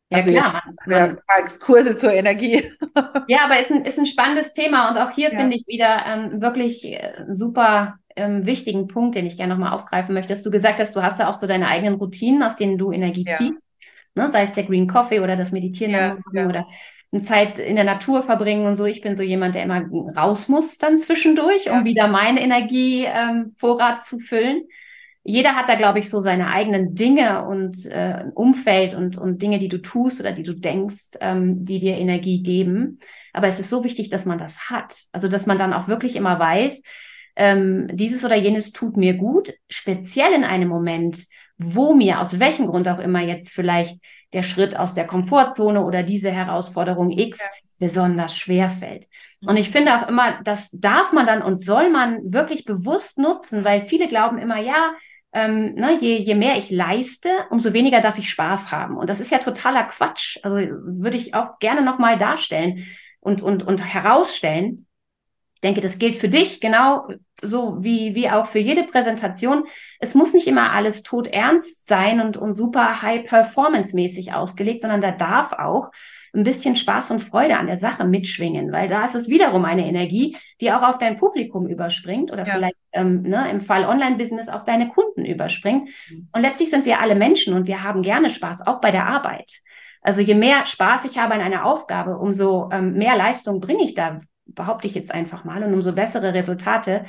Also 0.09 0.31
ja, 0.31 0.63
klar. 0.85 1.09
Ja, 1.09 1.41
Exkurse 1.41 1.97
zur 1.97 2.13
Energie. 2.13 2.73
Ja, 3.29 3.41
aber 3.45 3.59
ist 3.59 3.73
ein, 3.73 3.85
ist 3.85 3.99
ein 3.99 4.07
spannendes 4.07 4.53
Thema 4.53 4.89
und 4.89 4.99
auch 4.99 5.11
hier 5.11 5.31
ja. 5.31 5.39
finde 5.39 5.57
ich 5.57 5.67
wieder 5.67 6.07
ähm, 6.07 6.41
wirklich 6.41 6.85
äh, 6.85 7.13
super 7.33 7.99
ähm, 8.15 8.47
wichtigen 8.47 8.87
Punkt, 8.87 9.17
den 9.17 9.27
ich 9.27 9.37
gerne 9.37 9.53
nochmal 9.53 9.73
aufgreifen 9.73 10.15
möchte, 10.15 10.33
dass 10.33 10.45
du 10.45 10.51
gesagt 10.51 10.79
hast, 10.79 10.95
du 10.95 11.03
hast 11.03 11.19
da 11.19 11.29
auch 11.29 11.35
so 11.35 11.49
deine 11.49 11.67
eigenen 11.67 11.95
Routinen, 11.95 12.45
aus 12.45 12.55
denen 12.55 12.79
du 12.79 12.93
Energie 12.93 13.25
ja. 13.27 13.35
ziehst 13.35 13.66
ne? 14.17 14.29
sei 14.31 14.43
es 14.43 14.53
der 14.53 14.65
Green 14.65 14.89
Coffee 14.89 15.21
oder 15.21 15.37
das 15.37 15.53
Meditieren 15.53 15.93
ja, 15.93 16.19
ja. 16.33 16.49
oder 16.49 16.67
eine 17.13 17.23
Zeit 17.23 17.59
in 17.59 17.77
der 17.77 17.85
Natur 17.85 18.23
verbringen 18.23 18.67
und 18.67 18.77
so. 18.77 18.85
Ich 18.85 19.01
bin 19.01 19.17
so 19.17 19.23
jemand, 19.23 19.55
der 19.55 19.63
immer 19.63 19.85
raus 20.17 20.49
muss 20.49 20.79
dann 20.79 20.99
zwischendurch, 20.99 21.71
um 21.71 21.85
wieder 21.85 22.09
meinen 22.09 22.39
Energievorrat 22.39 23.99
ähm, 23.99 24.05
zu 24.05 24.19
füllen. 24.19 24.65
Jeder 25.29 25.57
hat 25.57 25.69
da, 25.69 25.75
glaube 25.75 25.99
ich, 25.99 26.09
so 26.09 26.21
seine 26.21 26.49
eigenen 26.49 26.95
Dinge 26.95 27.47
und 27.47 27.85
äh, 27.87 28.25
Umfeld 28.35 28.95
und, 28.95 29.17
und 29.17 29.43
Dinge, 29.43 29.59
die 29.59 29.69
du 29.69 29.79
tust 29.79 30.21
oder 30.21 30.31
die 30.31 30.45
du 30.45 30.55
denkst, 30.55 31.17
ähm, 31.21 31.65
die 31.65 31.81
dir 31.81 31.97
Energie 31.97 32.43
geben. 32.43 33.01
Aber 33.33 33.49
es 33.49 33.59
ist 33.59 33.71
so 33.71 33.83
wichtig, 33.83 34.09
dass 34.09 34.25
man 34.25 34.39
das 34.39 34.71
hat. 34.71 34.95
Also, 35.11 35.27
dass 35.27 35.47
man 35.47 35.59
dann 35.59 35.73
auch 35.73 35.89
wirklich 35.89 36.15
immer 36.15 36.39
weiß, 36.39 36.83
ähm, 37.35 37.89
dieses 37.93 38.25
oder 38.25 38.37
jenes 38.37 38.71
tut 38.73 38.97
mir 38.97 39.15
gut, 39.15 39.53
speziell 39.69 40.33
in 40.33 40.45
einem 40.45 40.69
Moment, 40.69 41.27
wo 41.59 41.95
mir 41.95 42.21
aus 42.21 42.39
welchem 42.39 42.67
Grund 42.67 42.89
auch 42.89 42.99
immer 42.99 43.21
jetzt 43.21 43.51
vielleicht 43.51 43.97
der 44.33 44.43
Schritt 44.43 44.77
aus 44.77 44.95
der 44.95 45.07
Komfortzone 45.07 45.85
oder 45.85 46.03
diese 46.03 46.31
Herausforderung 46.31 47.11
X 47.11 47.39
ja. 47.39 47.47
besonders 47.79 48.37
schwer 48.37 48.71
fällt. 48.71 49.07
Mhm. 49.41 49.49
Und 49.49 49.57
ich 49.57 49.71
finde 49.71 49.95
auch 49.95 50.09
immer, 50.09 50.43
das 50.43 50.71
darf 50.73 51.13
man 51.13 51.27
dann 51.27 51.43
und 51.43 51.63
soll 51.63 51.91
man 51.91 52.19
wirklich 52.33 52.65
bewusst 52.65 53.19
nutzen, 53.19 53.65
weil 53.65 53.81
viele 53.81 54.09
glauben 54.09 54.39
immer, 54.39 54.61
ja, 54.61 54.93
ähm, 55.33 55.75
ne, 55.75 55.99
je, 56.01 56.17
je 56.17 56.35
mehr 56.35 56.57
ich 56.57 56.71
leiste, 56.71 57.29
umso 57.51 57.73
weniger 57.73 58.01
darf 58.01 58.19
ich 58.19 58.31
Spaß 58.31 58.73
haben. 58.73 58.97
Und 58.97 59.11
das 59.11 59.21
ist 59.21 59.31
ja 59.31 59.39
totaler 59.39 59.85
Quatsch. 59.85 60.39
Also 60.43 60.57
würde 60.57 61.17
ich 61.17 61.35
auch 61.35 61.59
gerne 61.59 61.83
nochmal 61.83 62.17
darstellen 62.17 62.87
und, 63.21 63.43
und, 63.43 63.63
und 63.63 63.85
herausstellen. 63.85 64.86
Ich 65.67 65.75
denke, 65.75 65.81
das 65.81 65.99
gilt 65.99 66.15
für 66.15 66.29
dich 66.29 66.61
genau 66.61 67.09
so 67.43 67.83
wie, 67.83 68.15
wie 68.15 68.31
auch 68.31 68.47
für 68.47 68.61
jede 68.61 68.85
Präsentation. 68.85 69.65
Es 69.99 70.15
muss 70.15 70.33
nicht 70.33 70.47
immer 70.47 70.71
alles 70.71 71.03
tot 71.03 71.27
ernst 71.27 71.89
sein 71.89 72.21
und, 72.21 72.37
und 72.37 72.55
super 72.55 73.03
high 73.03 73.27
performance 73.27 73.93
mäßig 73.97 74.33
ausgelegt, 74.33 74.83
sondern 74.83 75.01
da 75.01 75.11
darf 75.11 75.53
auch 75.55 75.91
ein 76.33 76.45
bisschen 76.45 76.77
Spaß 76.77 77.11
und 77.11 77.19
Freude 77.19 77.57
an 77.57 77.67
der 77.67 77.79
Sache 77.79 78.05
mitschwingen, 78.05 78.71
weil 78.71 78.87
da 78.89 79.05
ist 79.05 79.17
es 79.17 79.29
wiederum 79.29 79.65
eine 79.65 79.89
Energie, 79.89 80.37
die 80.61 80.71
auch 80.71 80.83
auf 80.83 80.99
dein 80.99 81.17
Publikum 81.17 81.67
überspringt 81.67 82.31
oder 82.31 82.47
ja. 82.47 82.55
vielleicht 82.55 82.77
ähm, 82.93 83.23
ne, 83.23 83.51
im 83.51 83.61
Fall 83.61 83.87
Online-Business 83.87 84.49
auf 84.49 84.65
deine 84.65 84.91
Kunden 84.91 85.25
überspringt. 85.25 85.89
Mhm. 86.09 86.29
Und 86.33 86.43
letztlich 86.43 86.71
sind 86.71 86.85
wir 86.85 87.01
alle 87.01 87.17
Menschen 87.17 87.55
und 87.55 87.67
wir 87.67 87.83
haben 87.83 88.03
gerne 88.03 88.31
Spaß, 88.31 88.69
auch 88.69 88.81
bei 88.81 88.93
der 88.93 89.09
Arbeit. 89.09 89.51
Also 90.01 90.21
je 90.21 90.35
mehr 90.35 90.65
Spaß 90.65 91.07
ich 91.07 91.19
habe 91.19 91.35
an 91.35 91.41
einer 91.41 91.65
Aufgabe, 91.65 92.19
umso 92.19 92.71
ähm, 92.71 92.93
mehr 92.93 93.17
Leistung 93.17 93.59
bringe 93.59 93.83
ich 93.83 93.97
da, 93.97 94.21
behaupte 94.57 94.89
ich 94.89 94.95
jetzt 94.95 95.15
einfach 95.15 95.45
mal, 95.45 95.63
und 95.63 95.73
umso 95.73 95.93
bessere 95.93 96.35
Resultate 96.35 97.05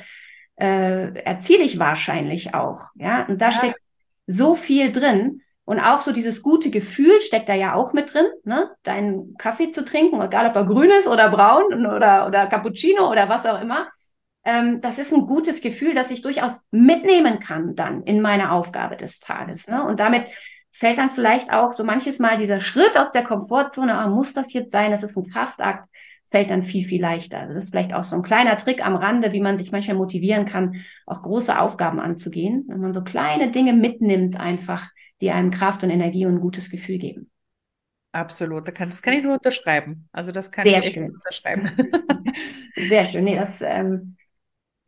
äh, 0.54 1.12
erziele 1.22 1.64
ich 1.64 1.78
wahrscheinlich 1.80 2.54
auch. 2.54 2.90
Ja, 2.94 3.26
und 3.26 3.40
da 3.40 3.46
ja. 3.46 3.52
steckt 3.52 3.80
so 4.26 4.54
viel 4.54 4.92
drin. 4.92 5.42
Und 5.64 5.80
auch 5.80 6.00
so 6.00 6.12
dieses 6.12 6.42
gute 6.42 6.70
Gefühl 6.70 7.20
steckt 7.20 7.48
da 7.48 7.54
ja 7.54 7.74
auch 7.74 7.92
mit 7.92 8.14
drin, 8.14 8.24
ne? 8.44 8.70
Deinen 8.84 9.36
Kaffee 9.36 9.70
zu 9.70 9.84
trinken, 9.84 10.18
egal 10.22 10.46
ob 10.46 10.56
er 10.56 10.64
grün 10.64 10.90
ist 10.90 11.06
oder 11.06 11.28
braun 11.28 11.84
oder, 11.84 12.26
oder 12.26 12.46
Cappuccino 12.46 13.10
oder 13.10 13.28
was 13.28 13.44
auch 13.44 13.60
immer. 13.60 13.88
Ähm, 14.44 14.80
das 14.80 14.98
ist 14.98 15.12
ein 15.12 15.26
gutes 15.26 15.60
Gefühl, 15.60 15.94
das 15.94 16.10
ich 16.10 16.22
durchaus 16.22 16.62
mitnehmen 16.70 17.38
kann 17.40 17.74
dann 17.74 18.02
in 18.04 18.22
meine 18.22 18.52
Aufgabe 18.52 18.96
des 18.96 19.20
Tages. 19.20 19.68
Ne? 19.68 19.84
Und 19.84 20.00
damit 20.00 20.26
fällt 20.72 20.96
dann 20.96 21.10
vielleicht 21.10 21.52
auch 21.52 21.72
so 21.72 21.84
manches 21.84 22.18
Mal 22.18 22.38
dieser 22.38 22.60
Schritt 22.60 22.96
aus 22.96 23.12
der 23.12 23.24
Komfortzone, 23.24 23.92
ah, 23.94 24.06
muss 24.06 24.32
das 24.32 24.54
jetzt 24.54 24.72
sein, 24.72 24.90
das 24.90 25.02
ist 25.02 25.18
ein 25.18 25.28
Kraftakt, 25.28 25.86
fällt 26.30 26.50
dann 26.50 26.62
viel, 26.62 26.84
viel 26.84 27.00
leichter. 27.00 27.38
Also 27.40 27.54
das 27.54 27.64
ist 27.64 27.70
vielleicht 27.70 27.94
auch 27.94 28.04
so 28.04 28.16
ein 28.16 28.22
kleiner 28.22 28.56
Trick 28.56 28.84
am 28.84 28.96
Rande, 28.96 29.32
wie 29.32 29.40
man 29.40 29.56
sich 29.56 29.72
manchmal 29.72 29.96
motivieren 29.96 30.44
kann, 30.46 30.82
auch 31.06 31.22
große 31.22 31.58
Aufgaben 31.58 32.00
anzugehen, 32.00 32.64
wenn 32.68 32.80
man 32.80 32.92
so 32.92 33.02
kleine 33.02 33.50
Dinge 33.50 33.72
mitnimmt 33.72 34.38
einfach 34.38 34.88
die 35.20 35.30
einem 35.32 35.50
Kraft 35.50 35.82
und 35.82 35.90
Energie 35.90 36.26
und 36.26 36.34
ein 36.36 36.40
gutes 36.40 36.70
Gefühl 36.70 36.98
geben. 36.98 37.30
Absolut, 38.12 38.66
das 38.68 39.02
kann 39.02 39.14
ich 39.14 39.22
nur 39.22 39.34
unterschreiben. 39.34 40.08
Also 40.12 40.32
das 40.32 40.50
kann 40.50 40.66
Sehr 40.66 40.82
ich 40.82 40.92
schön. 40.92 41.14
unterschreiben. 41.14 41.70
Sehr 42.76 43.08
schön. 43.10 43.24
Nee, 43.24 43.36
das 43.36 43.60
ähm, 43.62 44.16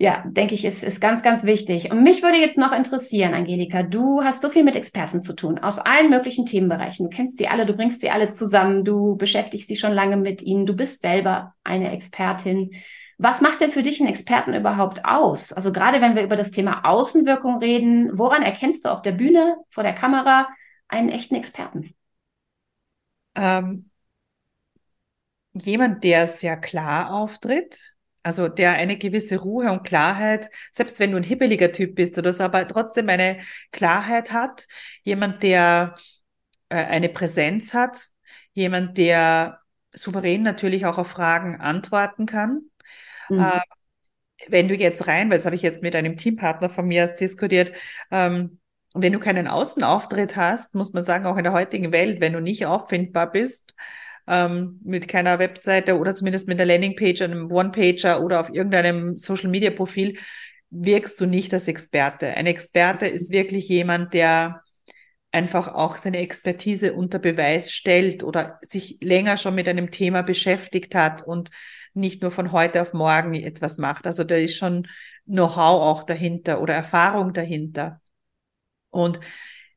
ja, 0.00 0.24
denke 0.26 0.54
ich, 0.54 0.64
ist, 0.64 0.82
ist 0.82 1.02
ganz, 1.02 1.22
ganz 1.22 1.44
wichtig. 1.44 1.90
Und 1.90 2.02
mich 2.02 2.22
würde 2.22 2.38
jetzt 2.38 2.56
noch 2.56 2.72
interessieren, 2.72 3.34
Angelika, 3.34 3.82
du 3.82 4.24
hast 4.24 4.40
so 4.40 4.48
viel 4.48 4.64
mit 4.64 4.74
Experten 4.74 5.20
zu 5.20 5.34
tun, 5.36 5.58
aus 5.58 5.78
allen 5.78 6.08
möglichen 6.08 6.46
Themenbereichen. 6.46 7.10
Du 7.10 7.14
kennst 7.14 7.36
sie 7.36 7.48
alle, 7.48 7.66
du 7.66 7.74
bringst 7.74 8.00
sie 8.00 8.08
alle 8.08 8.32
zusammen, 8.32 8.82
du 8.82 9.16
beschäftigst 9.16 9.68
sie 9.68 9.76
schon 9.76 9.92
lange 9.92 10.16
mit 10.16 10.40
ihnen, 10.40 10.64
du 10.64 10.74
bist 10.74 11.02
selber 11.02 11.52
eine 11.64 11.92
Expertin. 11.92 12.70
Was 13.18 13.42
macht 13.42 13.60
denn 13.60 13.72
für 13.72 13.82
dich 13.82 14.00
einen 14.00 14.08
Experten 14.08 14.54
überhaupt 14.54 15.04
aus? 15.04 15.52
Also 15.52 15.70
gerade 15.70 16.00
wenn 16.00 16.16
wir 16.16 16.22
über 16.22 16.36
das 16.36 16.50
Thema 16.50 16.86
Außenwirkung 16.86 17.58
reden, 17.58 18.08
woran 18.14 18.42
erkennst 18.42 18.86
du 18.86 18.88
auf 18.88 19.02
der 19.02 19.12
Bühne, 19.12 19.58
vor 19.68 19.82
der 19.82 19.92
Kamera 19.92 20.48
einen 20.88 21.10
echten 21.10 21.34
Experten? 21.34 21.94
Ähm, 23.34 23.90
jemand, 25.52 26.04
der 26.04 26.26
sehr 26.26 26.56
klar 26.56 27.12
auftritt, 27.12 27.96
also 28.22 28.48
der 28.48 28.72
eine 28.72 28.96
gewisse 28.96 29.38
Ruhe 29.38 29.70
und 29.72 29.84
Klarheit, 29.84 30.50
selbst 30.72 30.98
wenn 31.00 31.12
du 31.12 31.16
ein 31.16 31.22
hibbeliger 31.22 31.72
Typ 31.72 31.94
bist 31.94 32.18
oder 32.18 32.32
so, 32.32 32.42
aber 32.44 32.66
trotzdem 32.66 33.08
eine 33.08 33.40
Klarheit 33.72 34.32
hat, 34.32 34.66
jemand, 35.02 35.42
der 35.42 35.94
äh, 36.68 36.76
eine 36.76 37.08
Präsenz 37.08 37.74
hat, 37.74 38.08
jemand, 38.52 38.98
der 38.98 39.60
souverän 39.92 40.42
natürlich 40.42 40.86
auch 40.86 40.98
auf 40.98 41.08
Fragen 41.08 41.60
antworten 41.60 42.26
kann. 42.26 42.62
Mhm. 43.28 43.40
Äh, 43.40 43.60
wenn 44.48 44.68
du 44.68 44.74
jetzt 44.74 45.06
rein, 45.06 45.30
weil 45.30 45.36
das 45.36 45.46
habe 45.46 45.56
ich 45.56 45.62
jetzt 45.62 45.82
mit 45.82 45.94
einem 45.94 46.16
Teampartner 46.16 46.70
von 46.70 46.86
mir 46.86 47.06
diskutiert, 47.08 47.72
ähm, 48.10 48.58
wenn 48.94 49.12
du 49.12 49.20
keinen 49.20 49.46
Außenauftritt 49.46 50.36
hast, 50.36 50.74
muss 50.74 50.92
man 50.92 51.04
sagen, 51.04 51.26
auch 51.26 51.36
in 51.36 51.44
der 51.44 51.52
heutigen 51.52 51.92
Welt, 51.92 52.20
wenn 52.20 52.32
du 52.32 52.40
nicht 52.40 52.66
auffindbar 52.66 53.30
bist, 53.30 53.74
ähm, 54.26 54.80
mit 54.84 55.08
keiner 55.08 55.38
Webseite 55.38 55.98
oder 55.98 56.14
zumindest 56.14 56.48
mit 56.48 56.60
einer 56.60 56.72
Landingpage, 56.72 57.22
einem 57.22 57.50
One-Pager 57.50 58.22
oder 58.22 58.40
auf 58.40 58.50
irgendeinem 58.50 59.18
Social-Media-Profil, 59.18 60.18
wirkst 60.70 61.20
du 61.20 61.26
nicht 61.26 61.52
als 61.52 61.68
Experte. 61.68 62.28
Ein 62.28 62.46
Experte 62.46 63.06
ist 63.06 63.30
wirklich 63.30 63.68
jemand, 63.68 64.14
der 64.14 64.62
einfach 65.32 65.68
auch 65.68 65.96
seine 65.96 66.18
Expertise 66.18 66.92
unter 66.92 67.18
Beweis 67.18 67.72
stellt 67.72 68.24
oder 68.24 68.58
sich 68.62 68.98
länger 69.00 69.36
schon 69.36 69.54
mit 69.54 69.68
einem 69.68 69.90
Thema 69.90 70.22
beschäftigt 70.22 70.94
hat 70.94 71.22
und 71.22 71.50
nicht 71.94 72.22
nur 72.22 72.30
von 72.30 72.52
heute 72.52 72.82
auf 72.82 72.92
morgen 72.92 73.34
etwas 73.34 73.78
macht. 73.78 74.06
Also 74.06 74.24
da 74.24 74.36
ist 74.36 74.56
schon 74.56 74.88
Know-how 75.26 75.82
auch 75.82 76.02
dahinter 76.04 76.60
oder 76.60 76.74
Erfahrung 76.74 77.32
dahinter. 77.32 78.00
Und 78.90 79.20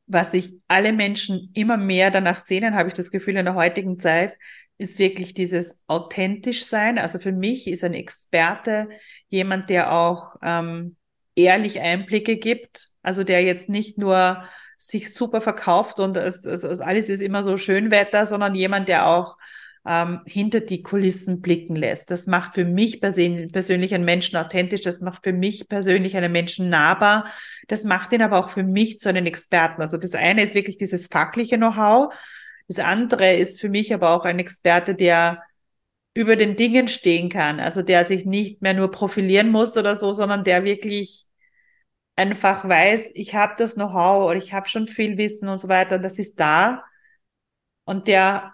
was 0.06 0.32
sich 0.32 0.54
alle 0.68 0.92
Menschen 0.92 1.50
immer 1.54 1.76
mehr 1.76 2.10
danach 2.10 2.38
sehnen, 2.38 2.74
habe 2.74 2.88
ich 2.88 2.94
das 2.94 3.10
Gefühl 3.10 3.36
in 3.36 3.44
der 3.44 3.54
heutigen 3.54 3.98
Zeit, 3.98 4.36
ist 4.76 4.98
wirklich 4.98 5.34
dieses 5.34 5.80
authentisch 5.86 6.64
sein. 6.64 6.98
Also 6.98 7.18
für 7.18 7.32
mich 7.32 7.68
ist 7.68 7.84
ein 7.84 7.94
Experte 7.94 8.88
jemand, 9.28 9.70
der 9.70 9.92
auch 9.92 10.36
ähm, 10.42 10.96
ehrlich 11.36 11.80
Einblicke 11.80 12.36
gibt. 12.36 12.88
Also 13.02 13.24
der 13.24 13.42
jetzt 13.42 13.68
nicht 13.68 13.98
nur 13.98 14.44
sich 14.78 15.14
super 15.14 15.40
verkauft 15.40 16.00
und 16.00 16.16
es, 16.16 16.44
es, 16.44 16.64
alles 16.80 17.08
ist 17.08 17.20
immer 17.20 17.42
so 17.42 17.56
Schönwetter, 17.56 18.26
sondern 18.26 18.54
jemand, 18.54 18.88
der 18.88 19.06
auch 19.06 19.36
ähm, 19.86 20.20
hinter 20.24 20.60
die 20.60 20.82
Kulissen 20.82 21.40
blicken 21.40 21.76
lässt. 21.76 22.10
Das 22.10 22.26
macht 22.26 22.54
für 22.54 22.64
mich 22.64 23.00
persönlich 23.00 23.94
einen 23.94 24.04
Menschen 24.04 24.36
authentisch, 24.36 24.80
das 24.80 25.00
macht 25.00 25.24
für 25.24 25.32
mich 25.32 25.68
persönlich 25.68 26.16
einen 26.16 26.32
Menschen 26.32 26.70
nahbar, 26.70 27.26
das 27.68 27.84
macht 27.84 28.12
ihn 28.12 28.22
aber 28.22 28.38
auch 28.38 28.48
für 28.50 28.62
mich 28.62 28.98
zu 28.98 29.08
einem 29.08 29.26
Experten. 29.26 29.82
Also 29.82 29.98
das 29.98 30.14
eine 30.14 30.42
ist 30.42 30.54
wirklich 30.54 30.78
dieses 30.78 31.06
fachliche 31.06 31.56
Know-how, 31.56 32.14
das 32.68 32.78
andere 32.78 33.34
ist 33.36 33.60
für 33.60 33.68
mich 33.68 33.92
aber 33.92 34.10
auch 34.10 34.24
ein 34.24 34.38
Experte, 34.38 34.94
der 34.94 35.42
über 36.14 36.36
den 36.36 36.56
Dingen 36.56 36.88
stehen 36.88 37.28
kann, 37.28 37.60
also 37.60 37.82
der 37.82 38.04
sich 38.06 38.24
nicht 38.24 38.62
mehr 38.62 38.74
nur 38.74 38.90
profilieren 38.90 39.50
muss 39.50 39.76
oder 39.76 39.96
so, 39.96 40.12
sondern 40.12 40.44
der 40.44 40.64
wirklich 40.64 41.26
einfach 42.16 42.66
weiß, 42.68 43.10
ich 43.14 43.34
habe 43.34 43.54
das 43.58 43.74
Know-how 43.74 44.30
oder 44.30 44.36
ich 44.36 44.52
habe 44.52 44.68
schon 44.68 44.86
viel 44.88 45.18
Wissen 45.18 45.48
und 45.48 45.60
so 45.60 45.68
weiter 45.68 45.96
und 45.96 46.02
das 46.02 46.18
ist 46.18 46.38
da 46.40 46.84
und 47.84 48.08
der 48.08 48.52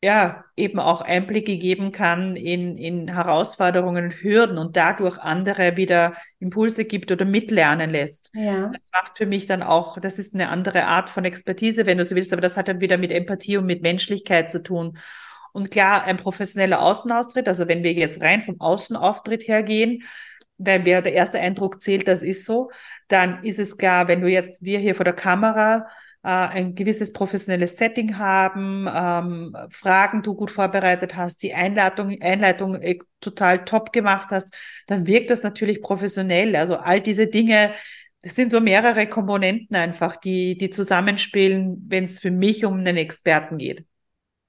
ja, 0.00 0.44
eben 0.56 0.78
auch 0.78 1.02
Einblicke 1.02 1.58
geben 1.58 1.90
kann 1.90 2.36
in, 2.36 2.76
in 2.76 3.12
Herausforderungen 3.12 4.04
und 4.06 4.22
Hürden 4.22 4.56
und 4.56 4.76
dadurch 4.76 5.18
andere 5.18 5.76
wieder 5.76 6.12
Impulse 6.38 6.84
gibt 6.84 7.10
oder 7.10 7.24
mitlernen 7.24 7.90
lässt. 7.90 8.30
Ja. 8.32 8.70
Das 8.72 8.88
macht 8.92 9.18
für 9.18 9.26
mich 9.26 9.46
dann 9.46 9.62
auch, 9.62 9.98
das 9.98 10.20
ist 10.20 10.34
eine 10.34 10.50
andere 10.50 10.84
Art 10.84 11.10
von 11.10 11.24
Expertise, 11.24 11.84
wenn 11.84 11.98
du 11.98 12.04
so 12.04 12.14
willst, 12.14 12.32
aber 12.32 12.42
das 12.42 12.56
hat 12.56 12.68
dann 12.68 12.80
wieder 12.80 12.96
mit 12.96 13.10
Empathie 13.10 13.56
und 13.56 13.66
mit 13.66 13.82
Menschlichkeit 13.82 14.50
zu 14.52 14.62
tun. 14.62 14.98
Und 15.52 15.72
klar, 15.72 16.04
ein 16.04 16.16
professioneller 16.16 16.80
Außenaustritt, 16.80 17.48
also 17.48 17.66
wenn 17.66 17.82
wir 17.82 17.92
jetzt 17.92 18.20
rein 18.20 18.42
vom 18.42 18.60
Außenauftritt 18.60 19.48
hergehen, 19.48 20.04
weil 20.58 20.80
mir 20.80 21.02
der 21.02 21.14
erste 21.14 21.40
Eindruck 21.40 21.80
zählt, 21.80 22.06
das 22.06 22.22
ist 22.22 22.46
so, 22.46 22.70
dann 23.08 23.42
ist 23.42 23.58
es 23.58 23.76
klar, 23.76 24.06
wenn 24.06 24.20
du 24.20 24.28
jetzt, 24.28 24.62
wir 24.62 24.78
hier 24.78 24.94
vor 24.94 25.04
der 25.04 25.14
Kamera 25.14 25.88
ein 26.28 26.74
gewisses 26.74 27.12
professionelles 27.12 27.76
Setting 27.76 28.18
haben, 28.18 28.88
ähm, 28.92 29.56
Fragen 29.70 30.22
du 30.22 30.34
gut 30.34 30.50
vorbereitet 30.50 31.14
hast, 31.14 31.42
die 31.42 31.54
Einleitung, 31.54 32.20
Einleitung 32.20 32.74
äh, 32.74 32.98
total 33.20 33.64
top 33.64 33.92
gemacht 33.92 34.28
hast, 34.30 34.54
dann 34.86 35.06
wirkt 35.06 35.30
das 35.30 35.42
natürlich 35.42 35.80
professionell. 35.80 36.56
Also 36.56 36.76
all 36.76 37.00
diese 37.00 37.28
Dinge, 37.28 37.72
das 38.22 38.34
sind 38.34 38.50
so 38.50 38.60
mehrere 38.60 39.06
Komponenten 39.06 39.76
einfach, 39.76 40.16
die, 40.16 40.58
die 40.58 40.70
zusammenspielen, 40.70 41.86
wenn 41.88 42.04
es 42.04 42.18
für 42.18 42.32
mich 42.32 42.64
um 42.64 42.78
einen 42.78 42.96
Experten 42.96 43.56
geht. 43.56 43.84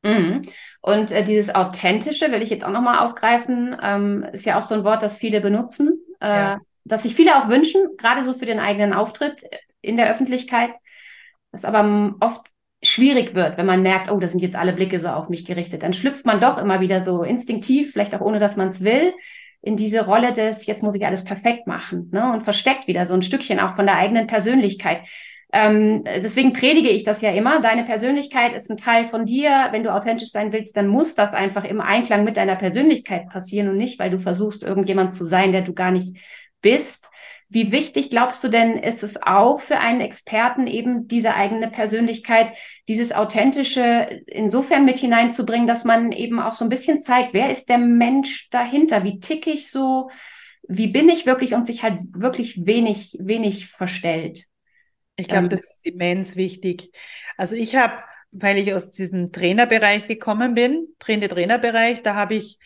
Mhm. 0.01 0.41
Und 0.81 1.11
äh, 1.11 1.23
dieses 1.23 1.53
Authentische 1.53 2.31
will 2.31 2.41
ich 2.41 2.49
jetzt 2.49 2.65
auch 2.65 2.71
nochmal 2.71 2.99
aufgreifen, 2.99 3.75
ähm, 3.81 4.25
ist 4.31 4.45
ja 4.45 4.57
auch 4.57 4.63
so 4.63 4.75
ein 4.75 4.83
Wort, 4.83 5.03
das 5.03 5.17
viele 5.17 5.39
benutzen, 5.39 5.99
äh, 6.19 6.27
ja. 6.27 6.59
das 6.83 7.03
sich 7.03 7.15
viele 7.15 7.35
auch 7.35 7.49
wünschen, 7.49 7.81
gerade 7.97 8.23
so 8.23 8.33
für 8.33 8.45
den 8.45 8.59
eigenen 8.59 8.93
Auftritt 8.93 9.43
in 9.81 9.97
der 9.97 10.09
Öffentlichkeit 10.09 10.71
das 11.51 11.65
aber 11.65 12.15
oft 12.19 12.45
schwierig 12.81 13.35
wird, 13.35 13.57
wenn 13.57 13.65
man 13.65 13.81
merkt, 13.81 14.09
oh, 14.09 14.19
da 14.19 14.27
sind 14.27 14.41
jetzt 14.41 14.55
alle 14.55 14.73
Blicke 14.73 14.99
so 14.99 15.09
auf 15.09 15.29
mich 15.29 15.45
gerichtet. 15.45 15.83
Dann 15.83 15.93
schlüpft 15.93 16.25
man 16.25 16.39
doch 16.39 16.57
immer 16.57 16.79
wieder 16.79 17.01
so 17.01 17.23
instinktiv, 17.23 17.91
vielleicht 17.91 18.15
auch 18.15 18.21
ohne 18.21 18.39
dass 18.39 18.55
man 18.55 18.69
es 18.69 18.83
will, 18.83 19.13
in 19.61 19.75
diese 19.75 20.05
Rolle 20.05 20.31
des, 20.31 20.65
jetzt 20.65 20.83
muss 20.83 20.95
ich 20.95 21.05
alles 21.05 21.25
perfekt 21.25 21.67
machen, 21.67 22.09
ne? 22.13 22.31
Und 22.31 22.43
versteckt 22.43 22.87
wieder 22.87 23.05
so 23.05 23.13
ein 23.13 23.21
Stückchen 23.21 23.59
auch 23.59 23.75
von 23.75 23.85
der 23.85 23.97
eigenen 23.97 24.27
Persönlichkeit. 24.27 25.01
Ähm, 25.51 26.03
deswegen 26.05 26.53
predige 26.53 26.89
ich 26.89 27.03
das 27.03 27.21
ja 27.21 27.31
immer. 27.31 27.59
Deine 27.59 27.83
Persönlichkeit 27.83 28.53
ist 28.53 28.69
ein 28.69 28.77
Teil 28.77 29.05
von 29.05 29.25
dir. 29.25 29.67
Wenn 29.71 29.83
du 29.83 29.93
authentisch 29.93 30.29
sein 30.29 30.53
willst, 30.53 30.77
dann 30.77 30.87
muss 30.87 31.15
das 31.15 31.33
einfach 31.33 31.65
im 31.65 31.81
Einklang 31.81 32.23
mit 32.23 32.37
deiner 32.37 32.55
Persönlichkeit 32.55 33.27
passieren 33.29 33.67
und 33.67 33.77
nicht, 33.77 33.99
weil 33.99 34.11
du 34.11 34.19
versuchst, 34.19 34.63
irgendjemand 34.63 35.13
zu 35.13 35.25
sein, 35.25 35.51
der 35.51 35.61
du 35.61 35.73
gar 35.73 35.91
nicht 35.91 36.17
bist. 36.61 37.09
Wie 37.51 37.71
wichtig 37.71 38.11
glaubst 38.11 38.43
du 38.43 38.47
denn, 38.47 38.77
ist 38.77 39.01
es 39.01 39.19
auch 39.21 39.59
für 39.59 39.79
einen 39.79 40.01
Experten 40.01 40.67
eben 40.67 41.07
diese 41.07 41.33
eigene 41.33 41.69
Persönlichkeit, 41.71 42.55
dieses 42.87 43.11
Authentische 43.11 44.21
insofern 44.27 44.85
mit 44.85 44.99
hineinzubringen, 44.99 45.65
dass 45.65 45.83
man 45.83 46.11
eben 46.11 46.39
auch 46.39 46.53
so 46.53 46.63
ein 46.63 46.69
bisschen 46.69 46.99
zeigt, 46.99 47.33
wer 47.33 47.49
ist 47.49 47.67
der 47.67 47.79
Mensch 47.79 48.51
dahinter? 48.51 49.03
Wie 49.03 49.19
ticke 49.19 49.49
ich 49.49 49.71
so? 49.71 50.11
Wie 50.67 50.87
bin 50.87 51.09
ich 51.09 51.25
wirklich 51.25 51.55
und 51.55 51.65
sich 51.65 51.81
halt 51.81 51.99
wirklich 52.13 52.67
wenig, 52.67 53.17
wenig 53.19 53.69
verstellt? 53.69 54.45
Ich 55.15 55.27
glaube, 55.27 55.45
ähm, 55.45 55.49
das 55.49 55.61
ist 55.61 55.85
immens 55.87 56.35
wichtig. 56.35 56.91
Also 57.35 57.55
ich 57.55 57.75
habe, 57.75 57.95
weil 58.31 58.59
ich 58.59 58.75
aus 58.75 58.91
diesem 58.91 59.31
Trainerbereich 59.31 60.07
gekommen 60.07 60.53
bin, 60.53 60.87
Trainer-Trainerbereich, 60.99 62.03
da 62.03 62.13
habe 62.13 62.35
ich 62.35 62.59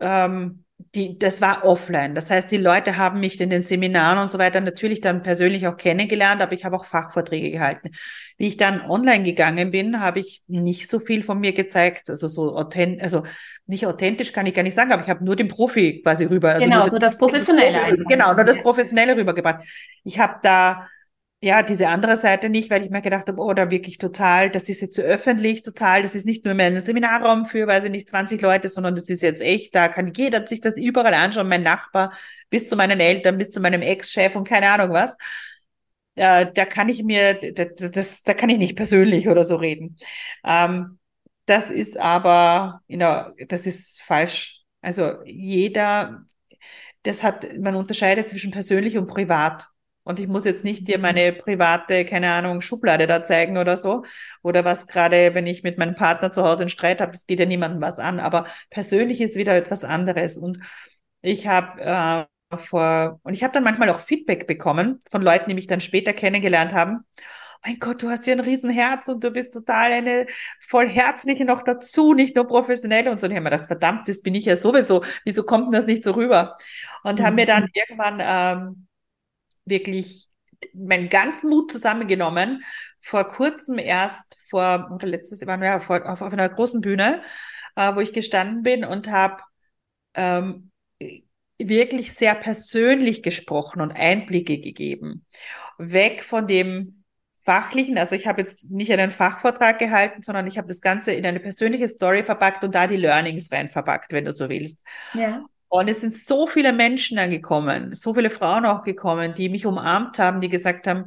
ähm, 0.00 0.63
die, 0.94 1.18
das 1.18 1.40
war 1.40 1.64
offline. 1.64 2.14
Das 2.14 2.30
heißt, 2.30 2.50
die 2.50 2.56
Leute 2.56 2.96
haben 2.96 3.20
mich 3.20 3.40
in 3.40 3.50
den 3.50 3.62
Seminaren 3.62 4.18
und 4.18 4.30
so 4.30 4.38
weiter 4.38 4.60
natürlich 4.60 5.00
dann 5.00 5.22
persönlich 5.22 5.66
auch 5.66 5.76
kennengelernt, 5.76 6.42
aber 6.42 6.52
ich 6.52 6.64
habe 6.64 6.76
auch 6.76 6.84
Fachvorträge 6.84 7.50
gehalten. 7.50 7.90
Wie 8.38 8.48
ich 8.48 8.56
dann 8.56 8.80
online 8.82 9.24
gegangen 9.24 9.70
bin, 9.70 10.00
habe 10.00 10.20
ich 10.20 10.42
nicht 10.46 10.90
so 10.90 10.98
viel 10.98 11.22
von 11.22 11.38
mir 11.38 11.52
gezeigt, 11.52 12.10
also 12.10 12.28
so 12.28 12.56
authentisch, 12.56 13.02
also 13.02 13.24
nicht 13.66 13.86
authentisch 13.86 14.32
kann 14.32 14.46
ich 14.46 14.54
gar 14.54 14.62
nicht 14.62 14.74
sagen, 14.74 14.92
aber 14.92 15.02
ich 15.02 15.08
habe 15.08 15.24
nur 15.24 15.36
den 15.36 15.48
Profi 15.48 16.00
quasi 16.02 16.24
rüber. 16.24 16.50
Also 16.50 16.64
genau, 16.64 16.80
nur, 16.80 16.90
nur 16.90 17.00
das 17.00 17.18
Professionelle. 17.18 18.04
Genau, 18.08 18.34
nur 18.34 18.44
das 18.44 18.62
Professionelle 18.62 19.16
rübergebracht. 19.16 19.64
Ich 20.02 20.18
habe 20.18 20.34
da 20.42 20.88
ja, 21.44 21.62
diese 21.62 21.88
andere 21.88 22.16
Seite 22.16 22.48
nicht, 22.48 22.70
weil 22.70 22.82
ich 22.84 22.90
mir 22.90 23.02
gedacht 23.02 23.28
habe, 23.28 23.40
oh, 23.40 23.52
da 23.52 23.70
wirklich 23.70 23.98
total, 23.98 24.50
das 24.50 24.70
ist 24.70 24.80
jetzt 24.80 24.94
so 24.94 25.02
öffentlich, 25.02 25.60
total, 25.60 26.00
das 26.02 26.14
ist 26.14 26.24
nicht 26.24 26.44
nur 26.46 26.54
mehr 26.54 26.68
ein 26.68 26.80
Seminarraum 26.80 27.44
für, 27.44 27.66
weiß 27.66 27.84
ich 27.84 27.90
nicht, 27.90 28.08
20 28.08 28.40
Leute, 28.40 28.70
sondern 28.70 28.94
das 28.96 29.10
ist 29.10 29.20
jetzt 29.22 29.42
echt, 29.42 29.74
da 29.74 29.88
kann 29.88 30.12
jeder 30.14 30.46
sich 30.46 30.62
das 30.62 30.76
überall 30.78 31.12
anschauen, 31.12 31.48
mein 31.48 31.62
Nachbar, 31.62 32.14
bis 32.48 32.66
zu 32.68 32.76
meinen 32.76 32.98
Eltern, 32.98 33.36
bis 33.36 33.50
zu 33.50 33.60
meinem 33.60 33.82
Ex-Chef 33.82 34.34
und 34.36 34.48
keine 34.48 34.70
Ahnung 34.70 34.90
was. 34.94 35.18
Äh, 36.14 36.46
da 36.54 36.64
kann 36.64 36.88
ich 36.88 37.02
mir, 37.02 37.34
das, 37.34 37.90
das, 37.92 38.22
da 38.22 38.32
kann 38.34 38.48
ich 38.48 38.58
nicht 38.58 38.76
persönlich 38.76 39.28
oder 39.28 39.44
so 39.44 39.56
reden. 39.56 39.98
Ähm, 40.44 40.98
das 41.46 41.70
ist 41.70 41.98
aber, 41.98 42.80
you 42.86 42.96
know, 42.96 43.24
das 43.48 43.66
ist 43.66 44.00
falsch. 44.02 44.62
Also 44.80 45.22
jeder, 45.26 46.24
das 47.02 47.22
hat, 47.22 47.46
man 47.58 47.76
unterscheidet 47.76 48.30
zwischen 48.30 48.50
persönlich 48.50 48.96
und 48.96 49.08
privat. 49.08 49.68
Und 50.04 50.20
ich 50.20 50.28
muss 50.28 50.44
jetzt 50.44 50.64
nicht 50.64 50.86
dir 50.86 50.98
meine 50.98 51.32
private, 51.32 52.04
keine 52.04 52.30
Ahnung, 52.30 52.60
Schublade 52.60 53.06
da 53.06 53.24
zeigen 53.24 53.56
oder 53.58 53.76
so. 53.76 54.04
Oder 54.42 54.64
was 54.64 54.86
gerade, 54.86 55.34
wenn 55.34 55.46
ich 55.46 55.62
mit 55.62 55.78
meinem 55.78 55.94
Partner 55.94 56.30
zu 56.30 56.44
Hause 56.44 56.62
einen 56.62 56.70
Streit 56.70 57.00
habe, 57.00 57.12
das 57.12 57.26
geht 57.26 57.40
ja 57.40 57.46
niemandem 57.46 57.80
was 57.80 57.98
an. 57.98 58.20
Aber 58.20 58.46
persönlich 58.70 59.20
ist 59.20 59.36
wieder 59.36 59.56
etwas 59.56 59.82
anderes. 59.82 60.36
Und 60.38 60.60
ich 61.22 61.46
habe 61.46 61.80
äh, 62.50 62.56
vor, 62.58 63.20
und 63.22 63.34
ich 63.34 63.42
habe 63.42 63.52
dann 63.54 63.64
manchmal 63.64 63.88
auch 63.90 64.00
Feedback 64.00 64.46
bekommen 64.46 65.02
von 65.10 65.22
Leuten, 65.22 65.48
die 65.48 65.54
mich 65.54 65.66
dann 65.66 65.80
später 65.80 66.12
kennengelernt 66.12 66.74
haben. 66.74 67.04
Mein 67.66 67.78
Gott, 67.78 68.02
du 68.02 68.10
hast 68.10 68.26
ja 68.26 68.34
ein 68.34 68.40
Riesenherz 68.40 69.08
und 69.08 69.24
du 69.24 69.30
bist 69.30 69.54
total 69.54 69.92
eine 69.92 70.26
voll 70.60 70.86
herzliche 70.88 71.46
noch 71.46 71.62
dazu, 71.62 72.12
nicht 72.12 72.36
nur 72.36 72.46
professionell 72.46 73.08
und 73.08 73.18
so. 73.18 73.26
Und 73.26 73.32
ich 73.32 73.36
habe 73.36 73.44
mir 73.44 73.50
gedacht, 73.50 73.68
verdammt, 73.68 74.06
das 74.06 74.20
bin 74.20 74.34
ich 74.34 74.44
ja 74.44 74.58
sowieso. 74.58 75.02
Wieso 75.24 75.44
kommt 75.44 75.66
denn 75.66 75.72
das 75.72 75.86
nicht 75.86 76.04
so 76.04 76.12
rüber? 76.12 76.58
Und 77.04 77.20
mhm. 77.20 77.24
haben 77.24 77.34
mir 77.36 77.46
dann 77.46 77.68
irgendwann 77.72 78.18
ähm, 78.20 78.86
wirklich 79.64 80.28
meinen 80.72 81.08
ganzen 81.08 81.50
Mut 81.50 81.70
zusammengenommen. 81.70 82.64
Vor 83.00 83.24
kurzem 83.24 83.78
erst, 83.78 84.38
vor, 84.48 84.90
oder 84.94 85.06
letztes 85.06 85.40
Jahr, 85.40 85.62
ja, 85.62 85.80
vor, 85.80 86.08
auf, 86.08 86.22
auf 86.22 86.32
einer 86.32 86.48
großen 86.48 86.80
Bühne, 86.80 87.22
äh, 87.76 87.94
wo 87.94 88.00
ich 88.00 88.12
gestanden 88.12 88.62
bin 88.62 88.84
und 88.84 89.10
habe 89.10 89.42
ähm, 90.14 90.70
wirklich 91.58 92.14
sehr 92.14 92.34
persönlich 92.34 93.22
gesprochen 93.22 93.80
und 93.80 93.92
Einblicke 93.92 94.58
gegeben. 94.58 95.26
Weg 95.78 96.24
von 96.24 96.46
dem 96.46 97.04
fachlichen, 97.44 97.98
also 97.98 98.16
ich 98.16 98.26
habe 98.26 98.40
jetzt 98.40 98.70
nicht 98.70 98.90
einen 98.90 99.10
Fachvortrag 99.10 99.78
gehalten, 99.78 100.22
sondern 100.22 100.46
ich 100.46 100.56
habe 100.56 100.68
das 100.68 100.80
Ganze 100.80 101.12
in 101.12 101.26
eine 101.26 101.40
persönliche 101.40 101.88
Story 101.88 102.24
verpackt 102.24 102.64
und 102.64 102.74
da 102.74 102.86
die 102.86 102.96
Learnings 102.96 103.52
rein 103.52 103.68
verpackt, 103.68 104.12
wenn 104.12 104.24
du 104.24 104.32
so 104.32 104.48
willst. 104.48 104.82
Ja. 105.12 105.44
Und 105.74 105.88
es 105.88 106.02
sind 106.02 106.14
so 106.14 106.46
viele 106.46 106.72
Menschen 106.72 107.18
angekommen, 107.18 107.96
so 107.96 108.14
viele 108.14 108.30
Frauen 108.30 108.64
auch 108.64 108.82
gekommen, 108.82 109.34
die 109.34 109.48
mich 109.48 109.66
umarmt 109.66 110.20
haben, 110.20 110.40
die 110.40 110.48
gesagt 110.48 110.86
haben, 110.86 111.06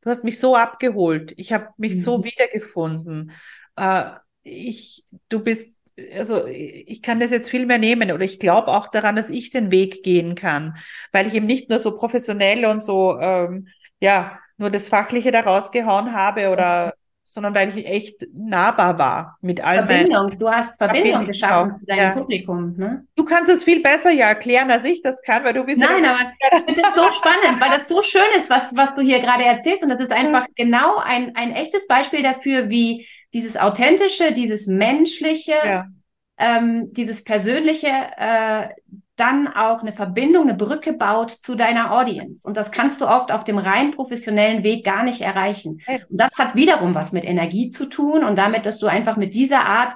du 0.00 0.08
hast 0.08 0.24
mich 0.24 0.38
so 0.38 0.56
abgeholt, 0.56 1.34
ich 1.36 1.52
habe 1.52 1.68
mich 1.76 1.96
mhm. 1.96 1.98
so 1.98 2.24
wiedergefunden. 2.24 3.32
Äh, 3.76 4.12
ich, 4.42 5.04
du 5.28 5.40
bist, 5.40 5.76
also 6.14 6.46
ich 6.46 7.02
kann 7.02 7.20
das 7.20 7.30
jetzt 7.30 7.50
viel 7.50 7.66
mehr 7.66 7.76
nehmen 7.76 8.10
oder 8.10 8.24
ich 8.24 8.40
glaube 8.40 8.68
auch 8.68 8.88
daran, 8.88 9.16
dass 9.16 9.28
ich 9.28 9.50
den 9.50 9.70
Weg 9.70 10.02
gehen 10.02 10.34
kann, 10.34 10.78
weil 11.12 11.26
ich 11.26 11.34
eben 11.34 11.44
nicht 11.44 11.68
nur 11.68 11.78
so 11.78 11.98
professionell 11.98 12.64
und 12.64 12.82
so, 12.82 13.18
ähm, 13.20 13.68
ja, 14.00 14.38
nur 14.56 14.70
das 14.70 14.88
Fachliche 14.88 15.30
da 15.30 15.40
rausgehauen 15.40 16.14
habe 16.14 16.48
oder 16.48 16.94
sondern 17.28 17.56
weil 17.56 17.76
ich 17.76 17.86
echt 17.86 18.24
nahbar 18.32 18.98
war 18.98 19.36
mit 19.42 19.60
all 19.60 19.84
Verbindung. 19.84 20.38
Du 20.38 20.48
hast 20.48 20.78
Verbindung, 20.78 21.10
Verbindung 21.10 21.26
geschaffen 21.26 21.72
auch. 21.72 21.78
zu 21.80 21.86
deinem 21.86 21.98
ja. 21.98 22.12
Publikum. 22.12 22.74
Ne? 22.76 23.04
Du 23.16 23.24
kannst 23.24 23.50
es 23.50 23.64
viel 23.64 23.82
besser 23.82 24.12
ja 24.12 24.28
erklären, 24.28 24.70
als 24.70 24.84
ich 24.84 25.02
das 25.02 25.20
kann, 25.22 25.42
weil 25.42 25.52
du 25.52 25.64
bist. 25.64 25.80
Nein, 25.80 26.04
ja 26.04 26.14
aber 26.14 26.32
ich 26.40 26.64
finde 26.64 26.82
es 26.82 26.94
so 26.94 27.02
spannend, 27.12 27.60
weil 27.60 27.70
das 27.70 27.88
so 27.88 28.00
schön 28.00 28.22
ist, 28.36 28.48
was, 28.48 28.76
was 28.76 28.94
du 28.94 29.02
hier 29.02 29.20
gerade 29.20 29.44
erzählst. 29.44 29.82
Und 29.82 29.88
das 29.88 29.98
ist 29.98 30.12
einfach 30.12 30.42
ja. 30.42 30.52
genau 30.54 30.98
ein, 30.98 31.34
ein 31.34 31.52
echtes 31.52 31.88
Beispiel 31.88 32.22
dafür, 32.22 32.70
wie 32.70 33.08
dieses 33.34 33.56
Authentische, 33.56 34.32
dieses 34.32 34.68
Menschliche, 34.68 35.84
ähm, 36.38 36.92
dieses 36.92 37.24
Persönliche 37.24 37.88
äh, 37.88 38.68
dann 39.16 39.48
auch 39.48 39.80
eine 39.80 39.92
Verbindung, 39.92 40.44
eine 40.44 40.56
Brücke 40.56 40.92
baut 40.92 41.30
zu 41.30 41.54
deiner 41.54 41.92
Audience. 41.92 42.46
Und 42.46 42.56
das 42.56 42.70
kannst 42.70 43.00
du 43.00 43.08
oft 43.08 43.32
auf 43.32 43.44
dem 43.44 43.58
rein 43.58 43.92
professionellen 43.92 44.62
Weg 44.62 44.84
gar 44.84 45.02
nicht 45.02 45.22
erreichen. 45.22 45.80
Und 45.86 46.20
das 46.20 46.38
hat 46.38 46.54
wiederum 46.54 46.94
was 46.94 47.12
mit 47.12 47.24
Energie 47.24 47.70
zu 47.70 47.86
tun 47.86 48.24
und 48.24 48.36
damit, 48.36 48.66
dass 48.66 48.78
du 48.78 48.86
einfach 48.86 49.16
mit 49.16 49.34
dieser 49.34 49.64
Art, 49.64 49.94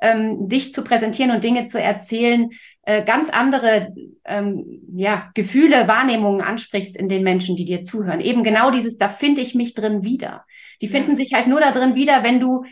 ähm, 0.00 0.48
dich 0.48 0.74
zu 0.74 0.82
präsentieren 0.82 1.30
und 1.30 1.44
Dinge 1.44 1.66
zu 1.66 1.80
erzählen, 1.80 2.50
äh, 2.84 3.04
ganz 3.04 3.30
andere 3.30 3.94
ähm, 4.24 4.80
ja, 4.94 5.30
Gefühle, 5.34 5.86
Wahrnehmungen 5.86 6.40
ansprichst 6.40 6.96
in 6.96 7.08
den 7.08 7.22
Menschen, 7.22 7.56
die 7.56 7.64
dir 7.64 7.84
zuhören. 7.84 8.20
Eben 8.20 8.42
genau 8.42 8.70
dieses, 8.70 8.98
da 8.98 9.08
finde 9.08 9.42
ich 9.42 9.54
mich 9.54 9.74
drin 9.74 10.02
wieder. 10.02 10.44
Die 10.80 10.88
finden 10.88 11.10
ja. 11.10 11.16
sich 11.16 11.32
halt 11.34 11.46
nur 11.46 11.60
da 11.60 11.70
drin 11.70 11.94
wieder, 11.94 12.24
wenn 12.24 12.40
du 12.40 12.64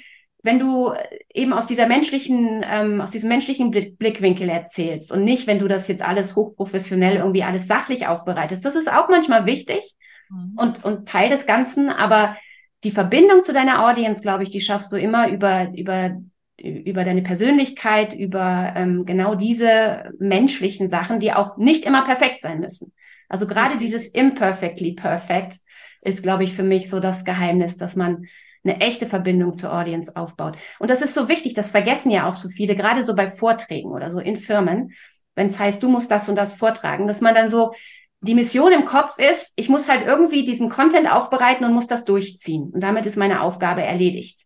wenn 0.43 0.59
du 0.59 0.93
eben 1.33 1.53
aus 1.53 1.67
dieser 1.67 1.87
menschlichen, 1.87 2.65
ähm, 2.65 3.01
aus 3.01 3.11
diesem 3.11 3.29
menschlichen 3.29 3.71
Blickwinkel 3.71 4.49
erzählst 4.49 5.13
und 5.13 5.25
nicht, 5.25 5.47
wenn 5.47 5.59
du 5.59 5.69
das 5.69 5.89
jetzt 5.89 6.03
alles 6.03 6.37
hochprofessionell 6.37 7.17
irgendwie 7.17 7.45
alles 7.45 7.67
sachlich 7.67 8.07
aufbereitest. 8.07 8.65
Das 8.65 8.75
ist 8.75 8.91
auch 8.91 9.09
manchmal 9.09 9.47
wichtig 9.47 9.95
mhm. 10.31 10.55
und, 10.57 10.85
und 10.85 11.07
Teil 11.07 11.29
des 11.29 11.47
Ganzen, 11.47 11.91
aber 11.91 12.37
die 12.85 12.91
Verbindung 12.91 13.43
zu 13.43 13.53
deiner 13.53 13.87
Audience, 13.87 14.23
glaube 14.23 14.43
ich, 14.43 14.51
die 14.51 14.63
schaffst 14.63 14.91
du 14.93 14.97
immer 14.97 15.29
über, 15.29 15.71
über, 15.77 16.17
über 16.59 17.05
deine 17.05 17.23
Persönlichkeit, 17.23 18.15
über 18.15 18.73
ähm, 18.75 19.05
genau 19.05 19.35
diese 19.35 20.11
menschlichen 20.19 20.89
Sachen, 20.89 21.21
die 21.21 21.33
auch 21.35 21.59
nicht 21.59 21.85
immer 21.85 22.05
perfekt 22.05 22.41
sein 22.41 22.61
müssen. 22.61 22.93
Also 23.29 23.47
gerade 23.47 23.77
dieses 23.77 24.09
imperfectly 24.09 24.93
perfect 24.93 25.57
ist, 26.01 26.23
glaube 26.23 26.45
ich, 26.45 26.55
für 26.55 26.63
mich 26.63 26.89
so 26.89 26.99
das 27.01 27.27
Geheimnis, 27.27 27.77
dass 27.77 27.97
man 27.97 28.25
eine 28.65 28.81
echte 28.81 29.07
Verbindung 29.07 29.55
zur 29.55 29.73
Audience 29.73 30.15
aufbaut. 30.15 30.57
Und 30.79 30.91
das 30.91 31.03
ist 31.03 31.15
so 31.15 31.29
wichtig, 31.29 31.55
das 31.55 31.71
vergessen 31.71 32.11
ja 32.11 32.29
auch 32.29 32.35
so 32.35 32.49
viele, 32.49 32.77
gerade 32.77 33.05
so 33.05 33.15
bei 33.15 33.31
Vorträgen 33.31 33.91
oder 33.91 34.11
so 34.11 34.19
in 34.19 34.37
Firmen, 34.37 34.93
wenn 35.35 35.47
es 35.47 35.59
heißt, 35.59 35.83
du 35.83 35.89
musst 35.89 36.11
das 36.11 36.29
und 36.29 36.37
das 36.37 36.55
vortragen, 36.55 37.07
dass 37.07 37.21
man 37.21 37.35
dann 37.35 37.49
so 37.49 37.73
die 38.21 38.35
Mission 38.35 38.73
im 38.73 38.85
Kopf 38.85 39.19
ist, 39.19 39.55
ich 39.57 39.69
muss 39.69 39.89
halt 39.89 40.07
irgendwie 40.07 40.45
diesen 40.45 40.69
Content 40.69 41.11
aufbereiten 41.11 41.65
und 41.65 41.73
muss 41.73 41.87
das 41.87 42.05
durchziehen. 42.05 42.71
Und 42.73 42.83
damit 42.83 43.07
ist 43.07 43.17
meine 43.17 43.41
Aufgabe 43.41 43.83
erledigt. 43.83 44.45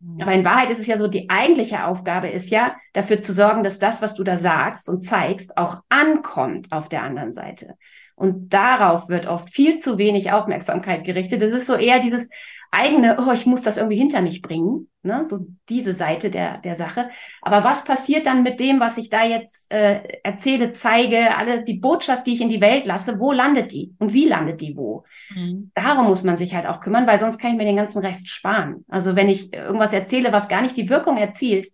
Mhm. 0.00 0.20
Aber 0.22 0.32
in 0.32 0.44
Wahrheit 0.44 0.70
ist 0.70 0.78
es 0.78 0.86
ja 0.86 0.98
so, 0.98 1.08
die 1.08 1.28
eigentliche 1.28 1.84
Aufgabe 1.84 2.28
ist 2.28 2.50
ja, 2.50 2.76
dafür 2.92 3.20
zu 3.20 3.32
sorgen, 3.32 3.64
dass 3.64 3.80
das, 3.80 4.02
was 4.02 4.14
du 4.14 4.22
da 4.22 4.38
sagst 4.38 4.88
und 4.88 5.00
zeigst, 5.00 5.56
auch 5.58 5.82
ankommt 5.88 6.70
auf 6.70 6.88
der 6.88 7.02
anderen 7.02 7.32
Seite. 7.32 7.74
Und 8.14 8.52
darauf 8.52 9.08
wird 9.08 9.26
oft 9.26 9.52
viel 9.52 9.78
zu 9.78 9.98
wenig 9.98 10.32
Aufmerksamkeit 10.32 11.04
gerichtet. 11.04 11.42
Das 11.42 11.52
ist 11.52 11.66
so 11.66 11.74
eher 11.74 12.00
dieses, 12.00 12.28
eigene, 12.70 13.18
oh, 13.18 13.32
ich 13.32 13.46
muss 13.46 13.62
das 13.62 13.76
irgendwie 13.76 13.96
hinter 13.96 14.20
mich 14.20 14.42
bringen, 14.42 14.88
ne? 15.02 15.24
so 15.26 15.46
diese 15.68 15.94
Seite 15.94 16.30
der, 16.30 16.58
der 16.58 16.76
Sache. 16.76 17.10
Aber 17.40 17.64
was 17.64 17.84
passiert 17.84 18.26
dann 18.26 18.42
mit 18.42 18.60
dem, 18.60 18.78
was 18.78 18.98
ich 18.98 19.08
da 19.08 19.24
jetzt 19.24 19.72
äh, 19.72 20.20
erzähle, 20.22 20.72
zeige, 20.72 21.36
alle 21.36 21.64
die 21.64 21.78
Botschaft, 21.78 22.26
die 22.26 22.34
ich 22.34 22.40
in 22.40 22.48
die 22.48 22.60
Welt 22.60 22.84
lasse, 22.84 23.18
wo 23.18 23.32
landet 23.32 23.72
die 23.72 23.94
und 23.98 24.12
wie 24.12 24.26
landet 24.26 24.60
die 24.60 24.76
wo? 24.76 25.04
Mhm. 25.34 25.70
Darum 25.74 26.08
muss 26.08 26.22
man 26.22 26.36
sich 26.36 26.54
halt 26.54 26.66
auch 26.66 26.80
kümmern, 26.80 27.06
weil 27.06 27.18
sonst 27.18 27.38
kann 27.38 27.52
ich 27.52 27.56
mir 27.56 27.64
den 27.64 27.76
ganzen 27.76 28.04
Rest 28.04 28.28
sparen. 28.28 28.84
Also 28.88 29.16
wenn 29.16 29.28
ich 29.28 29.52
irgendwas 29.54 29.92
erzähle, 29.92 30.32
was 30.32 30.48
gar 30.48 30.60
nicht 30.60 30.76
die 30.76 30.90
Wirkung 30.90 31.16
erzielt, 31.16 31.68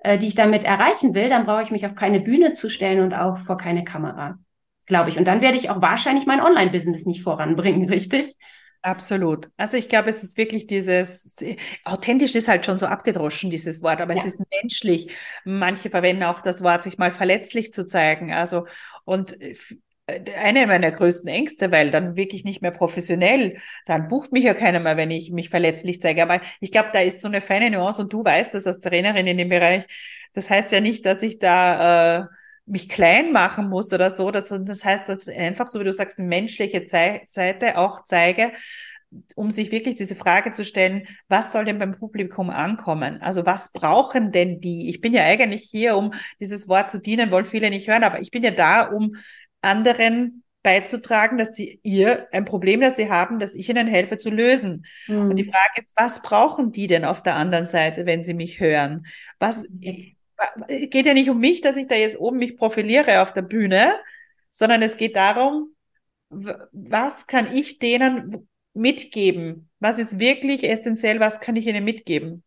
äh, 0.00 0.18
die 0.18 0.26
ich 0.26 0.34
damit 0.34 0.64
erreichen 0.64 1.14
will, 1.14 1.28
dann 1.28 1.46
brauche 1.46 1.62
ich 1.62 1.70
mich 1.70 1.86
auf 1.86 1.94
keine 1.94 2.20
Bühne 2.20 2.54
zu 2.54 2.68
stellen 2.68 3.00
und 3.00 3.14
auch 3.14 3.38
vor 3.38 3.56
keine 3.56 3.84
Kamera, 3.84 4.38
glaube 4.86 5.10
ich. 5.10 5.18
Und 5.18 5.26
dann 5.26 5.40
werde 5.40 5.56
ich 5.56 5.70
auch 5.70 5.80
wahrscheinlich 5.80 6.26
mein 6.26 6.40
Online-Business 6.40 7.06
nicht 7.06 7.22
voranbringen, 7.22 7.88
richtig? 7.88 8.34
Absolut. 8.82 9.48
Also 9.56 9.76
ich 9.76 9.88
glaube, 9.88 10.10
es 10.10 10.24
ist 10.24 10.36
wirklich 10.36 10.66
dieses, 10.66 11.36
authentisch 11.84 12.34
ist 12.34 12.48
halt 12.48 12.66
schon 12.66 12.78
so 12.78 12.86
abgedroschen, 12.86 13.48
dieses 13.48 13.80
Wort, 13.80 14.00
aber 14.00 14.14
ja. 14.14 14.20
es 14.20 14.34
ist 14.34 14.42
menschlich. 14.60 15.12
Manche 15.44 15.88
verwenden 15.88 16.24
auch 16.24 16.40
das 16.40 16.62
Wort, 16.64 16.82
sich 16.82 16.98
mal 16.98 17.12
verletzlich 17.12 17.72
zu 17.72 17.86
zeigen. 17.86 18.32
Also, 18.32 18.66
und 19.04 19.40
äh, 19.40 19.54
eine 20.36 20.66
meiner 20.66 20.90
größten 20.90 21.28
Ängste, 21.28 21.70
weil 21.70 21.92
dann 21.92 22.16
wirklich 22.16 22.44
nicht 22.44 22.60
mehr 22.60 22.72
professionell, 22.72 23.58
dann 23.86 24.08
bucht 24.08 24.32
mich 24.32 24.44
ja 24.44 24.54
keiner 24.54 24.80
mehr, 24.80 24.96
wenn 24.96 25.12
ich 25.12 25.30
mich 25.30 25.48
verletzlich 25.48 26.02
zeige. 26.02 26.22
Aber 26.22 26.40
ich 26.60 26.72
glaube, 26.72 26.90
da 26.92 27.00
ist 27.00 27.22
so 27.22 27.28
eine 27.28 27.40
feine 27.40 27.70
Nuance 27.70 28.02
und 28.02 28.12
du 28.12 28.24
weißt 28.24 28.54
das 28.54 28.66
als 28.66 28.80
Trainerin 28.80 29.28
in 29.28 29.38
dem 29.38 29.48
Bereich. 29.48 29.84
Das 30.32 30.50
heißt 30.50 30.72
ja 30.72 30.80
nicht, 30.80 31.06
dass 31.06 31.22
ich 31.22 31.38
da 31.38 32.22
äh, 32.22 32.26
mich 32.72 32.88
klein 32.88 33.32
machen 33.32 33.68
muss 33.68 33.92
oder 33.92 34.10
so. 34.10 34.30
Das, 34.30 34.48
das 34.48 34.84
heißt, 34.84 35.06
dass 35.08 35.28
einfach, 35.28 35.68
so 35.68 35.78
wie 35.78 35.84
du 35.84 35.92
sagst, 35.92 36.18
eine 36.18 36.26
menschliche 36.26 36.86
Seite 36.88 37.76
auch 37.76 38.02
zeige, 38.02 38.52
um 39.36 39.50
sich 39.50 39.70
wirklich 39.70 39.96
diese 39.96 40.16
Frage 40.16 40.52
zu 40.52 40.64
stellen, 40.64 41.06
was 41.28 41.52
soll 41.52 41.66
denn 41.66 41.78
beim 41.78 41.92
Publikum 41.92 42.48
ankommen? 42.48 43.20
Also 43.20 43.44
was 43.44 43.72
brauchen 43.72 44.32
denn 44.32 44.60
die? 44.60 44.88
Ich 44.88 45.02
bin 45.02 45.12
ja 45.12 45.22
eigentlich 45.22 45.68
hier, 45.70 45.98
um 45.98 46.14
dieses 46.40 46.66
Wort 46.66 46.90
zu 46.90 46.98
dienen, 46.98 47.30
wollen 47.30 47.44
viele 47.44 47.68
nicht 47.68 47.88
hören, 47.88 48.04
aber 48.04 48.20
ich 48.22 48.30
bin 48.30 48.42
ja 48.42 48.52
da, 48.52 48.88
um 48.88 49.16
anderen 49.60 50.42
beizutragen, 50.62 51.36
dass 51.36 51.54
sie 51.54 51.78
ihr 51.82 52.26
ein 52.32 52.46
Problem, 52.46 52.80
das 52.80 52.96
sie 52.96 53.10
haben, 53.10 53.38
dass 53.38 53.54
ich 53.54 53.68
ihnen 53.68 53.86
helfe 53.86 54.16
zu 54.16 54.30
lösen. 54.30 54.86
Mhm. 55.08 55.28
Und 55.28 55.36
die 55.36 55.44
Frage 55.44 55.82
ist, 55.84 55.92
was 55.94 56.22
brauchen 56.22 56.72
die 56.72 56.86
denn 56.86 57.04
auf 57.04 57.22
der 57.22 57.36
anderen 57.36 57.66
Seite, 57.66 58.06
wenn 58.06 58.24
sie 58.24 58.32
mich 58.32 58.60
hören? 58.60 59.04
Was 59.38 59.68
mhm. 59.68 60.16
Geht 60.68 61.06
ja 61.06 61.14
nicht 61.14 61.30
um 61.30 61.38
mich, 61.38 61.60
dass 61.60 61.76
ich 61.76 61.86
da 61.86 61.94
jetzt 61.94 62.18
oben 62.18 62.38
mich 62.38 62.56
profiliere 62.56 63.22
auf 63.22 63.32
der 63.32 63.42
Bühne, 63.42 63.94
sondern 64.50 64.82
es 64.82 64.96
geht 64.96 65.16
darum, 65.16 65.74
was 66.30 67.26
kann 67.26 67.52
ich 67.52 67.78
denen 67.78 68.48
mitgeben? 68.74 69.68
Was 69.80 69.98
ist 69.98 70.18
wirklich 70.18 70.68
essentiell? 70.68 71.20
Was 71.20 71.40
kann 71.40 71.56
ich 71.56 71.66
ihnen 71.66 71.84
mitgeben? 71.84 72.42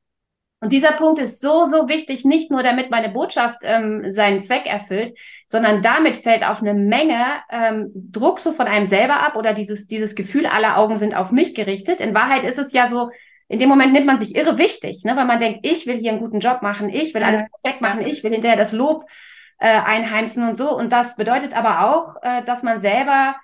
Und 0.61 0.71
dieser 0.71 0.93
Punkt 0.93 1.19
ist 1.19 1.41
so, 1.41 1.65
so 1.65 1.87
wichtig, 1.89 2.25
nicht 2.25 2.49
nur 2.49 2.63
damit 2.63 2.89
meine 2.89 3.09
Botschaft 3.09 3.59
ähm, 3.61 4.11
seinen 4.11 4.41
Zweck 4.41 4.65
erfüllt, 4.65 5.17
sondern 5.47 5.81
damit 5.81 6.17
fällt 6.17 6.43
auch 6.43 6.61
eine 6.61 6.73
Menge 6.73 7.23
ähm, 7.51 7.91
Druck 7.93 8.39
so 8.39 8.51
von 8.53 8.65
einem 8.65 8.87
selber 8.87 9.21
ab 9.21 9.35
oder 9.35 9.53
dieses, 9.53 9.87
dieses 9.87 10.15
Gefühl, 10.15 10.47
alle 10.47 10.77
Augen 10.77 10.97
sind 10.97 11.15
auf 11.15 11.31
mich 11.31 11.53
gerichtet. 11.53 11.99
In 11.99 12.15
Wahrheit 12.15 12.45
ist 12.45 12.57
es 12.57 12.71
ja 12.71 12.89
so, 12.89 13.11
in 13.47 13.59
dem 13.59 13.69
Moment 13.69 13.93
nimmt 13.93 14.05
man 14.05 14.17
sich 14.17 14.35
irre 14.35 14.57
wichtig, 14.57 15.03
ne, 15.03 15.15
weil 15.15 15.25
man 15.25 15.39
denkt, 15.39 15.65
ich 15.65 15.85
will 15.85 15.97
hier 15.97 16.11
einen 16.11 16.21
guten 16.21 16.39
Job 16.39 16.61
machen, 16.61 16.89
ich 16.89 17.13
will 17.13 17.23
alles 17.23 17.43
perfekt 17.61 17.81
machen, 17.81 18.05
ich 18.05 18.23
will 18.23 18.31
hinterher 18.31 18.57
das 18.57 18.71
Lob 18.71 19.05
äh, 19.59 19.67
einheimsen 19.67 20.47
und 20.47 20.57
so. 20.57 20.75
Und 20.75 20.91
das 20.91 21.15
bedeutet 21.15 21.55
aber 21.55 21.85
auch, 21.85 22.15
äh, 22.23 22.43
dass 22.43 22.63
man 22.63 22.81
selber 22.81 23.35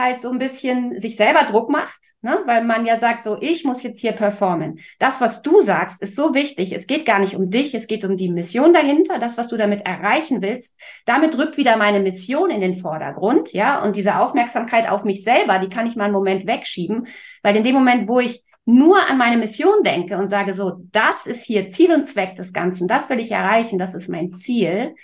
halt 0.00 0.20
so 0.20 0.30
ein 0.30 0.38
bisschen 0.38 0.98
sich 1.00 1.16
selber 1.16 1.44
Druck 1.44 1.68
macht, 1.68 1.98
ne? 2.22 2.38
weil 2.46 2.64
man 2.64 2.86
ja 2.86 2.98
sagt, 2.98 3.22
so, 3.22 3.36
ich 3.40 3.64
muss 3.64 3.82
jetzt 3.82 4.00
hier 4.00 4.12
performen. 4.12 4.80
Das, 4.98 5.20
was 5.20 5.42
du 5.42 5.60
sagst, 5.60 6.00
ist 6.02 6.16
so 6.16 6.34
wichtig. 6.34 6.72
Es 6.72 6.86
geht 6.86 7.04
gar 7.04 7.18
nicht 7.18 7.36
um 7.36 7.50
dich, 7.50 7.74
es 7.74 7.86
geht 7.86 8.04
um 8.04 8.16
die 8.16 8.30
Mission 8.30 8.72
dahinter, 8.72 9.18
das, 9.18 9.36
was 9.36 9.48
du 9.48 9.56
damit 9.56 9.84
erreichen 9.84 10.40
willst. 10.40 10.80
Damit 11.04 11.36
rückt 11.36 11.56
wieder 11.58 11.76
meine 11.76 12.00
Mission 12.00 12.50
in 12.50 12.60
den 12.60 12.74
Vordergrund, 12.74 13.52
ja, 13.52 13.82
und 13.82 13.94
diese 13.96 14.18
Aufmerksamkeit 14.18 14.88
auf 14.88 15.04
mich 15.04 15.22
selber, 15.22 15.58
die 15.58 15.68
kann 15.68 15.86
ich 15.86 15.96
mal 15.96 16.04
einen 16.04 16.14
Moment 16.14 16.46
wegschieben, 16.46 17.06
weil 17.42 17.56
in 17.56 17.64
dem 17.64 17.74
Moment, 17.74 18.08
wo 18.08 18.20
ich 18.20 18.42
nur 18.64 18.98
an 19.08 19.18
meine 19.18 19.36
Mission 19.36 19.82
denke 19.82 20.16
und 20.16 20.28
sage 20.28 20.54
so, 20.54 20.82
das 20.92 21.26
ist 21.26 21.44
hier 21.44 21.68
Ziel 21.68 21.92
und 21.92 22.04
Zweck 22.04 22.36
des 22.36 22.52
Ganzen, 22.52 22.88
das 22.88 23.10
will 23.10 23.18
ich 23.18 23.30
erreichen, 23.30 23.78
das 23.78 23.94
ist 23.94 24.08
mein 24.08 24.32
Ziel, 24.32 24.94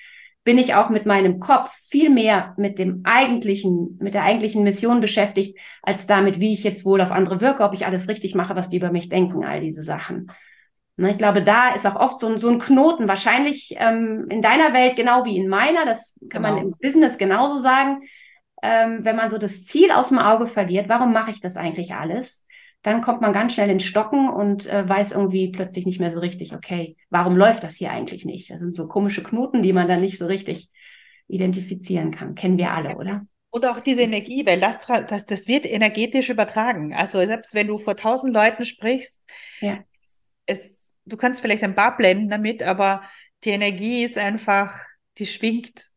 bin 0.45 0.59
ich 0.59 0.75
auch 0.75 0.91
mit 0.91 1.07
meinem 1.07 1.41
Kopf 1.41 1.75
viel 1.89 2.09
mehr 2.09 2.55
mit 2.57 2.79
dem 2.79 3.01
eigentlichen, 3.05 3.99
mit 4.01 4.15
der 4.15 4.23
eigentlichen 4.23 4.63
Mission 4.63 5.01
beschäftigt, 5.01 5.59
als 5.83 6.07
damit, 6.07 6.39
wie 6.39 6.55
ich 6.55 6.63
jetzt 6.63 6.85
wohl 6.85 7.01
auf 7.01 7.11
andere 7.11 7.41
wirke, 7.41 7.65
ob 7.65 7.75
ich 7.75 7.85
alles 7.85 8.09
richtig 8.09 8.37
mache, 8.37 8.55
was 8.55 8.71
die 8.71 8.77
über 8.77 8.93
mich 8.93 9.09
denken, 9.09 9.45
all 9.45 9.61
diese 9.61 9.83
Sachen. 9.83 10.31
Ne, 10.99 11.11
ich 11.11 11.19
glaube, 11.19 11.43
da 11.43 11.75
ist 11.75 11.85
auch 11.85 11.97
oft 11.97 12.21
so 12.21 12.29
ein, 12.29 12.39
so 12.39 12.49
ein 12.49 12.61
Knoten, 12.61 13.09
wahrscheinlich 13.09 13.75
ähm, 13.79 14.27
in 14.31 14.41
deiner 14.41 14.73
Welt 14.73 14.97
genau 14.97 15.25
wie 15.25 15.37
in 15.37 15.49
meiner, 15.49 15.85
das 15.85 16.17
kann 16.31 16.43
genau. 16.43 16.55
man 16.55 16.65
im 16.65 16.75
Business 16.81 17.19
genauso 17.19 17.59
sagen. 17.59 18.03
Ähm, 18.63 19.05
wenn 19.05 19.17
man 19.17 19.29
so 19.29 19.37
das 19.37 19.65
Ziel 19.65 19.91
aus 19.91 20.09
dem 20.09 20.19
Auge 20.19 20.47
verliert, 20.47 20.89
warum 20.89 21.13
mache 21.13 21.33
ich 21.33 21.41
das 21.41 21.57
eigentlich 21.57 21.93
alles? 21.95 22.46
Dann 22.87 23.03
kommt 23.03 23.21
man 23.21 23.33
ganz 23.33 23.55
schnell 23.55 23.69
ins 23.69 23.83
Stocken 23.83 24.29
und 24.29 24.67
äh, 24.69 24.89
weiß 24.89 25.11
irgendwie 25.11 25.49
plötzlich 25.51 25.87
nicht 25.87 25.99
mehr 25.99 26.13
so 26.13 26.21
richtig, 26.21 26.55
okay, 26.55 26.97
warum 27.11 27.37
läuft 27.37 27.65
das 27.65 27.75
hier 27.75 27.91
eigentlich 27.91 28.25
nicht? 28.25 28.49
Das 28.49 28.61
sind 28.61 28.73
so 28.73 28.87
komische 28.87 29.25
Knoten, 29.25 29.65
die 29.65 29.73
man 29.73 29.89
dann 29.89 30.01
nicht 30.01 30.19
so 30.19 30.27
richtig 30.27 30.71
identifizieren 31.27 32.13
kann. 32.13 32.37
Kennen 32.37 32.59
wir 32.59 32.73
alle, 32.73 32.97
oder? 32.97 33.27
Und 33.51 33.67
auch 33.67 33.81
diese 33.81 34.03
Energie, 34.03 34.47
weil 34.47 34.61
das, 34.61 34.87
das, 34.87 35.27
das 35.27 35.49
wird 35.49 35.67
energetisch 35.67 36.31
übertragen. 36.31 36.95
Also 36.95 37.19
selbst 37.27 37.55
wenn 37.55 37.67
du 37.67 37.79
vor 37.79 37.97
tausend 37.97 38.33
Leuten 38.33 38.65
sprichst, 38.65 39.25
ja. 39.61 39.81
es, 40.47 40.95
du 41.07 41.17
kannst 41.17 41.43
vielleicht 41.43 41.65
ein 41.65 41.75
paar 41.75 41.97
blenden 41.97 42.29
damit, 42.29 42.63
aber 42.63 43.03
die 43.43 43.51
Energie 43.51 44.05
ist 44.05 44.17
einfach, 44.17 44.79
die 45.19 45.27
schwingt. 45.27 45.91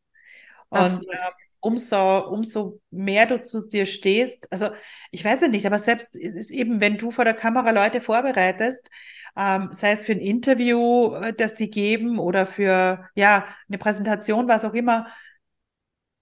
Und 0.70 1.08
äh, 1.08 1.18
umso, 1.60 2.20
umso 2.30 2.80
mehr 2.90 3.26
du 3.26 3.44
zu 3.44 3.68
dir 3.68 3.86
stehst. 3.86 4.48
Also 4.52 4.70
ich 5.12 5.24
weiß 5.24 5.42
es 5.44 5.50
nicht, 5.50 5.66
aber 5.66 5.80
selbst 5.80 6.16
ist 6.16 6.52
eben, 6.52 6.82
wenn 6.82 6.98
du 6.98 7.12
vor 7.12 7.26
der 7.26 7.34
Kamera 7.34 7.72
Leute 7.72 8.02
vorbereitest, 8.02 8.90
ähm, 9.38 9.70
sei 9.72 9.92
es 9.92 10.06
für 10.06 10.14
ein 10.14 10.20
Interview, 10.20 11.14
äh, 11.16 11.34
das 11.34 11.58
sie 11.58 11.70
geben 11.70 12.20
oder 12.20 12.46
für 12.46 13.08
ja 13.16 13.46
eine 13.68 13.78
Präsentation, 13.78 14.48
was 14.48 14.66
auch 14.66 14.74
immer. 14.74 15.08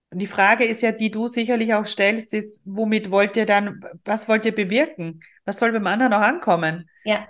Und 0.10 0.20
die 0.20 0.28
Frage 0.28 0.64
ist 0.64 0.82
ja, 0.82 0.92
die 0.92 1.12
du 1.12 1.28
sicherlich 1.28 1.74
auch 1.74 1.86
stellst, 1.86 2.34
ist, 2.34 2.62
womit 2.64 3.12
wollt 3.12 3.36
ihr 3.36 3.46
dann, 3.46 3.82
was 4.06 4.28
wollt 4.30 4.46
ihr 4.46 4.56
bewirken? 4.56 5.22
Was 5.46 5.60
soll 5.60 5.74
beim 5.74 5.88
anderen 5.88 6.12
noch 6.12 6.22
ankommen? 6.22 6.90
Ja. 7.04 7.28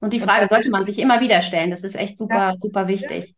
Und 0.00 0.12
die 0.12 0.20
Frage 0.20 0.42
Und 0.42 0.48
sollte 0.48 0.70
man 0.70 0.86
sich 0.86 0.98
immer 0.98 1.20
wieder 1.20 1.42
stellen. 1.42 1.70
Das 1.70 1.84
ist 1.84 1.96
echt 1.96 2.18
super, 2.18 2.34
ja. 2.50 2.54
super 2.58 2.88
wichtig. 2.88 3.36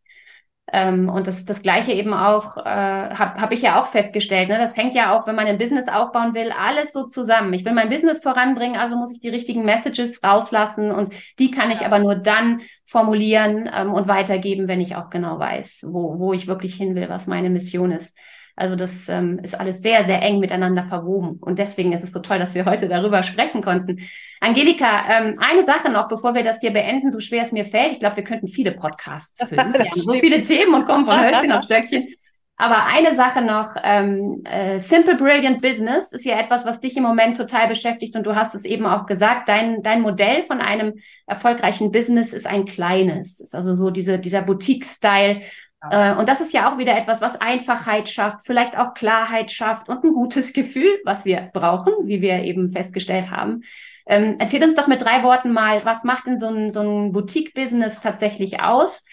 Ähm, 0.73 1.11
und 1.11 1.27
das, 1.27 1.45
das 1.45 1.61
Gleiche 1.61 1.93
eben 1.93 2.15
auch, 2.15 2.57
äh, 2.57 2.63
habe 2.63 3.41
hab 3.41 3.53
ich 3.53 3.61
ja 3.61 3.81
auch 3.81 3.87
festgestellt. 3.87 4.49
Ne? 4.49 4.57
Das 4.57 4.77
hängt 4.77 4.95
ja 4.95 5.17
auch, 5.17 5.27
wenn 5.27 5.37
man 5.37 5.47
ein 5.47 5.59
Business 5.59 5.89
aufbauen 5.89 6.35
will, 6.35 6.53
alles 6.53 6.93
so 6.93 7.05
zusammen. 7.05 7.53
Ich 7.53 7.65
will 7.65 7.75
mein 7.75 7.91
Business 7.91 8.23
voranbringen, 8.23 8.81
also 8.81 8.97
muss 8.97 9.13
ich 9.13 9.21
die 9.21 9.29
richtigen 9.29 9.65
Messages 9.65 10.25
rauslassen 10.25 10.91
und 10.91 11.13
die 11.39 11.51
kann 11.51 11.71
ich 11.71 11.81
ja. 11.81 11.87
aber 11.87 11.99
nur 11.99 12.15
dann 12.15 12.63
formulieren 12.85 13.69
ähm, 13.73 13.93
und 13.93 14.09
weitergeben, 14.09 14.67
wenn 14.67 14.81
ich 14.81 14.97
auch 14.97 15.11
genau 15.11 15.39
weiß, 15.39 15.87
wo, 15.89 16.19
wo 16.19 16.33
ich 16.33 16.47
wirklich 16.47 16.75
hin 16.75 16.95
will, 16.95 17.11
was 17.11 17.27
meine 17.27 17.51
Mission 17.51 17.93
ist. 17.93 18.17
Also 18.57 18.77
das 18.77 19.09
ähm, 19.09 19.41
ist 19.41 19.59
alles 19.59 19.83
sehr, 19.83 20.05
sehr 20.05 20.23
eng 20.23 20.39
miteinander 20.39 20.85
verwoben. 20.85 21.39
Und 21.41 21.59
deswegen 21.59 21.93
ist 21.93 22.05
es 22.05 22.13
so 22.13 22.21
toll, 22.21 22.39
dass 22.39 22.55
wir 22.55 22.65
heute 22.65 22.89
darüber 22.89 23.23
sprechen 23.23 23.63
konnten. 23.63 24.01
Angelika, 24.41 25.05
ähm, 25.11 25.35
eine 25.39 25.63
Sache 25.63 25.91
noch, 25.91 26.07
bevor 26.07 26.35
wir 26.35 26.45
das 26.45 26.61
hier 26.61 26.73
beenden, 26.73 27.11
so 27.11 27.19
schwer 27.19 27.43
es 27.43 27.53
mir 27.53 27.65
fällt. 27.65 27.93
Ich 27.93 28.01
glaube, 28.01 28.17
wir 28.17 28.25
könnten 28.25 28.47
viele 28.47 28.73
Podcasts 28.73 29.43
füllen. 29.49 29.73
Wir 29.73 29.91
haben 29.91 30.01
so 30.01 30.13
viele 30.13 30.43
Themen 30.43 30.75
und 30.75 30.87
kommen 30.87 31.05
von 31.05 31.21
Hölzchen 31.21 31.53
auf 31.53 31.65
Stöckchen. 31.65 32.09
Aber 32.57 32.87
eine 32.87 33.17
Sache 33.17 33.43
noch, 33.43 33.75
ähm, 33.83 34.45
äh, 34.45 34.79
Simple 34.79 35.17
Brilliant 35.17 35.61
Business 35.61 36.13
ist 36.13 36.25
ja 36.25 36.39
etwas, 36.39 36.65
was 36.65 36.81
dich 36.81 36.97
im 36.97 37.03
Moment 37.03 37.37
total 37.37 37.67
beschäftigt 37.67 38.15
und 38.15 38.25
du 38.25 38.37
hast 38.37 38.55
es 38.55 38.65
eben 38.65 38.87
auch 38.87 39.07
gesagt, 39.07 39.49
dein, 39.49 39.83
dein 39.83 40.03
Modell 40.03 40.43
von 40.43 40.61
einem 40.61 40.95
erfolgreichen 41.27 41.91
Business 41.91 42.33
ist 42.33 42.47
ein 42.47 42.65
kleines. 42.65 43.41
Ist 43.41 43.57
also 43.57 43.75
so 43.75 43.91
diese, 43.91 44.21
dieser 44.21 44.43
Boutique-Style, 44.43 45.41
äh, 45.91 46.15
und 46.15 46.29
das 46.29 46.41
ist 46.41 46.53
ja 46.53 46.73
auch 46.73 46.79
wieder 46.79 46.97
etwas, 46.97 47.21
was 47.21 47.41
Einfachheit 47.41 48.09
schafft, 48.09 48.47
vielleicht 48.47 48.79
auch 48.79 48.95
Klarheit 48.95 49.51
schafft 49.51 49.89
und 49.89 50.05
ein 50.05 50.13
gutes 50.13 50.53
Gefühl, 50.53 51.01
was 51.05 51.25
wir 51.25 51.51
brauchen, 51.53 51.93
wie 52.05 52.21
wir 52.21 52.43
eben 52.43 52.71
festgestellt 52.71 53.31
haben. 53.31 53.63
Ähm, 54.07 54.37
erzähl 54.39 54.63
uns 54.63 54.75
doch 54.75 54.87
mit 54.87 55.03
drei 55.03 55.23
Worten 55.23 55.53
mal, 55.53 55.85
was 55.85 56.05
macht 56.05 56.27
denn 56.27 56.39
so 56.39 56.49
ein, 56.49 56.71
so 56.71 56.81
ein 56.81 57.13
Boutique-Business 57.13 58.01
tatsächlich 58.01 58.61
aus? 58.61 59.05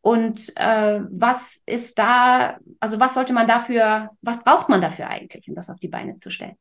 Und 0.00 0.52
äh, 0.56 1.00
was 1.10 1.62
ist 1.64 1.98
da, 1.98 2.58
also 2.78 3.00
was 3.00 3.14
sollte 3.14 3.32
man 3.32 3.48
dafür, 3.48 4.10
was 4.20 4.44
braucht 4.44 4.68
man 4.68 4.82
dafür 4.82 5.08
eigentlich, 5.08 5.48
um 5.48 5.54
das 5.54 5.70
auf 5.70 5.80
die 5.80 5.88
Beine 5.88 6.16
zu 6.16 6.30
stellen? 6.30 6.56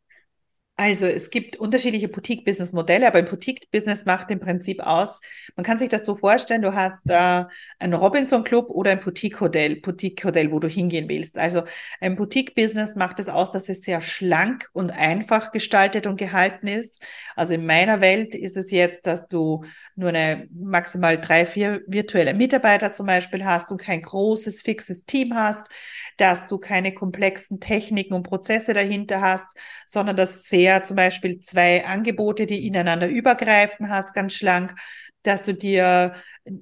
Also 0.75 1.05
es 1.05 1.29
gibt 1.29 1.57
unterschiedliche 1.57 2.07
Boutique-Business-Modelle, 2.07 3.05
aber 3.05 3.19
ein 3.19 3.25
Boutique-Business 3.25 4.05
macht 4.05 4.31
im 4.31 4.39
Prinzip 4.39 4.79
aus, 4.79 5.21
man 5.55 5.63
kann 5.63 5.77
sich 5.77 5.87
das 5.87 6.03
so 6.03 6.15
vorstellen, 6.15 6.63
du 6.63 6.73
hast 6.73 7.07
äh, 7.11 7.45
einen 7.77 7.93
Robinson-Club 7.93 8.71
oder 8.71 8.89
ein 8.89 8.99
Boutique-Hotel, 8.99 9.81
Boutique-Hotel, 9.81 10.51
wo 10.51 10.59
du 10.59 10.67
hingehen 10.67 11.07
willst. 11.09 11.37
Also 11.37 11.61
ein 12.01 12.15
Boutique-Business 12.15 12.95
macht 12.95 13.19
es 13.19 13.29
aus, 13.29 13.51
dass 13.51 13.69
es 13.69 13.81
sehr 13.81 14.01
schlank 14.01 14.67
und 14.73 14.91
einfach 14.91 15.51
gestaltet 15.51 16.07
und 16.07 16.17
gehalten 16.17 16.65
ist. 16.65 17.03
Also 17.35 17.53
in 17.53 17.67
meiner 17.67 18.01
Welt 18.01 18.33
ist 18.33 18.57
es 18.57 18.71
jetzt, 18.71 19.05
dass 19.05 19.27
du 19.27 19.65
nur 19.95 20.09
eine 20.09 20.47
maximal 20.51 21.21
drei, 21.21 21.45
vier 21.45 21.81
virtuelle 21.85 22.33
Mitarbeiter 22.33 22.93
zum 22.93 23.05
Beispiel 23.05 23.45
hast 23.45 23.71
und 23.71 23.77
kein 23.77 24.01
großes, 24.01 24.63
fixes 24.63 25.05
Team 25.05 25.35
hast, 25.35 25.69
dass 26.17 26.47
du 26.47 26.57
keine 26.57 26.93
komplexen 26.93 27.59
Techniken 27.59 28.13
und 28.13 28.23
Prozesse 28.23 28.73
dahinter 28.73 29.21
hast, 29.21 29.47
sondern 29.87 30.15
dass 30.15 30.43
sehr 30.43 30.83
zum 30.83 30.97
Beispiel 30.97 31.39
zwei 31.39 31.85
Angebote, 31.85 32.45
die 32.45 32.65
ineinander 32.65 33.07
übergreifen 33.07 33.89
hast, 33.89 34.13
ganz 34.13 34.33
schlank, 34.33 34.75
dass 35.23 35.45
du 35.45 35.53
dir 35.53 36.15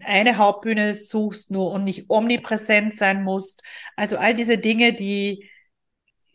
eine 0.03 0.37
Hauptbühne 0.37 0.93
suchst 0.93 1.51
nur 1.51 1.71
und 1.71 1.83
nicht 1.83 2.09
omnipräsent 2.09 2.95
sein 2.97 3.23
musst. 3.23 3.63
Also 3.95 4.17
all 4.17 4.33
diese 4.33 4.57
Dinge, 4.57 4.93
die 4.93 5.49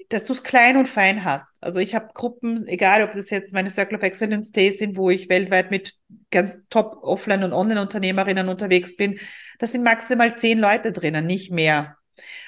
dass 0.09 0.24
du 0.24 0.33
es 0.33 0.42
klein 0.42 0.76
und 0.76 0.88
fein 0.88 1.24
hast. 1.24 1.57
Also 1.61 1.81
ich 1.81 1.94
habe 1.94 2.09
Gruppen, 2.14 2.66
egal 2.68 3.02
ob 3.02 3.12
das 3.12 3.31
jetzt 3.31 3.52
meine 3.52 3.70
Circle 3.70 3.98
of 3.98 4.05
Excellence 4.05 4.52
Days 4.52 4.79
sind, 4.79 4.96
wo 4.96 5.11
ich 5.11 5.29
weltweit 5.29 5.70
mit 5.70 5.94
ganz 6.31 6.66
top 6.68 6.98
Offline- 7.02 7.42
und 7.42 7.52
Online-Unternehmerinnen 7.52 8.48
unterwegs 8.48 8.96
bin, 8.96 9.18
da 9.59 9.66
sind 9.66 9.83
maximal 9.83 10.37
zehn 10.38 10.59
Leute 10.59 10.92
drinnen, 10.92 11.26
nicht 11.26 11.50
mehr. 11.50 11.96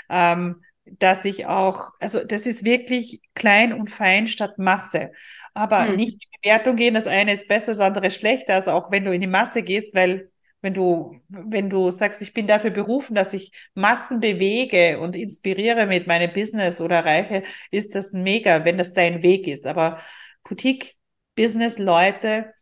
Ähm, 0.08 0.62
dass 0.84 1.24
ich 1.24 1.46
auch, 1.46 1.90
also 2.00 2.24
das 2.24 2.46
ist 2.46 2.64
wirklich 2.64 3.20
klein 3.34 3.72
und 3.72 3.90
fein 3.90 4.26
statt 4.26 4.58
Masse. 4.58 5.12
Aber 5.54 5.86
hm. 5.86 5.96
nicht 5.96 6.14
in 6.14 6.20
die 6.20 6.38
Bewertung 6.42 6.76
gehen, 6.76 6.94
das 6.94 7.06
eine 7.06 7.32
ist 7.32 7.48
besser, 7.48 7.72
das 7.72 7.80
andere 7.80 8.06
ist 8.06 8.16
schlechter. 8.16 8.54
Also 8.54 8.70
auch 8.70 8.90
wenn 8.90 9.04
du 9.04 9.12
in 9.12 9.20
die 9.20 9.26
Masse 9.26 9.62
gehst, 9.62 9.94
weil 9.94 10.30
wenn 10.60 10.74
du, 10.74 11.20
wenn 11.28 11.70
du 11.70 11.90
sagst, 11.90 12.20
ich 12.20 12.34
bin 12.34 12.46
dafür 12.46 12.70
berufen, 12.70 13.14
dass 13.14 13.32
ich 13.32 13.52
Massen 13.74 14.20
bewege 14.20 14.98
und 14.98 15.14
inspiriere 15.14 15.86
mit 15.86 16.06
meinem 16.06 16.32
Business 16.32 16.80
oder 16.80 16.96
erreiche, 16.96 17.44
ist 17.70 17.94
das 17.94 18.12
mega, 18.12 18.64
wenn 18.64 18.78
das 18.78 18.92
dein 18.92 19.22
Weg 19.22 19.46
ist. 19.46 19.66
Aber 19.66 20.00
Boutique-Business-Leute 20.44 22.52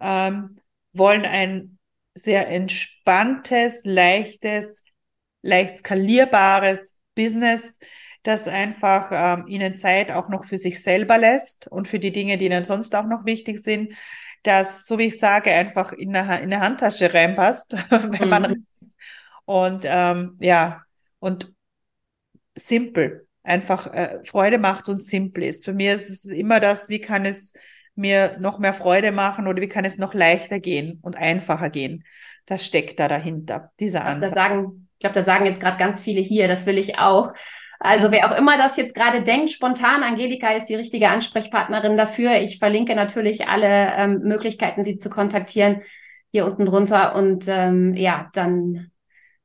ähm, 0.00 0.58
wollen 0.92 1.24
ein 1.24 1.78
sehr 2.14 2.48
entspanntes, 2.48 3.84
leichtes, 3.84 4.82
leicht 5.46 5.78
skalierbares 5.78 6.94
Business, 7.14 7.78
das 8.22 8.48
einfach 8.48 9.10
ähm, 9.12 9.46
ihnen 9.46 9.76
Zeit 9.76 10.10
auch 10.10 10.28
noch 10.28 10.44
für 10.44 10.58
sich 10.58 10.82
selber 10.82 11.16
lässt 11.16 11.68
und 11.68 11.88
für 11.88 11.98
die 11.98 12.12
Dinge, 12.12 12.38
die 12.38 12.46
ihnen 12.46 12.64
sonst 12.64 12.94
auch 12.94 13.06
noch 13.06 13.24
wichtig 13.24 13.60
sind, 13.60 13.94
das, 14.42 14.86
so 14.86 14.98
wie 14.98 15.06
ich 15.06 15.18
sage, 15.18 15.52
einfach 15.52 15.92
in 15.92 16.14
eine, 16.14 16.40
in 16.40 16.52
eine 16.52 16.60
Handtasche 16.60 17.12
reinpasst, 17.12 17.76
wenn 17.90 18.10
mhm. 18.10 18.28
man 18.28 18.44
reist. 18.44 18.96
Und 19.44 19.84
ähm, 19.86 20.36
ja, 20.40 20.82
und 21.20 21.52
simpel, 22.56 23.28
einfach 23.42 23.92
äh, 23.92 24.18
Freude 24.24 24.58
macht 24.58 24.88
und 24.88 25.00
simpel 25.00 25.44
ist. 25.44 25.64
Für 25.64 25.72
mich 25.72 25.88
ist 25.88 26.10
es 26.10 26.24
immer 26.24 26.58
das, 26.58 26.88
wie 26.88 27.00
kann 27.00 27.24
es 27.24 27.52
mir 27.94 28.36
noch 28.38 28.58
mehr 28.58 28.74
Freude 28.74 29.12
machen 29.12 29.46
oder 29.46 29.62
wie 29.62 29.68
kann 29.68 29.84
es 29.84 29.98
noch 29.98 30.14
leichter 30.14 30.60
gehen 30.60 30.98
und 31.02 31.16
einfacher 31.16 31.70
gehen. 31.70 32.04
Das 32.44 32.64
steckt 32.64 33.00
da 33.00 33.08
dahinter, 33.08 33.72
dieser 33.80 34.04
Ansatz. 34.04 34.34
Da 34.34 34.48
sagen, 34.48 34.85
ich 34.96 35.00
glaube, 35.00 35.14
da 35.14 35.22
sagen 35.22 35.44
jetzt 35.44 35.60
gerade 35.60 35.76
ganz 35.76 36.00
viele 36.02 36.22
hier, 36.22 36.48
das 36.48 36.64
will 36.64 36.78
ich 36.78 36.98
auch. 36.98 37.34
Also 37.78 38.10
wer 38.10 38.30
auch 38.32 38.38
immer 38.38 38.56
das 38.56 38.78
jetzt 38.78 38.94
gerade 38.94 39.22
denkt, 39.22 39.50
spontan, 39.50 40.02
Angelika 40.02 40.52
ist 40.52 40.66
die 40.66 40.74
richtige 40.74 41.10
Ansprechpartnerin 41.10 41.98
dafür. 41.98 42.40
Ich 42.40 42.58
verlinke 42.58 42.94
natürlich 42.94 43.46
alle 43.46 43.92
ähm, 43.94 44.20
Möglichkeiten, 44.22 44.84
sie 44.84 44.96
zu 44.96 45.10
kontaktieren 45.10 45.82
hier 46.32 46.46
unten 46.46 46.64
drunter. 46.64 47.14
Und 47.14 47.44
ähm, 47.48 47.94
ja, 47.94 48.30
dann 48.32 48.90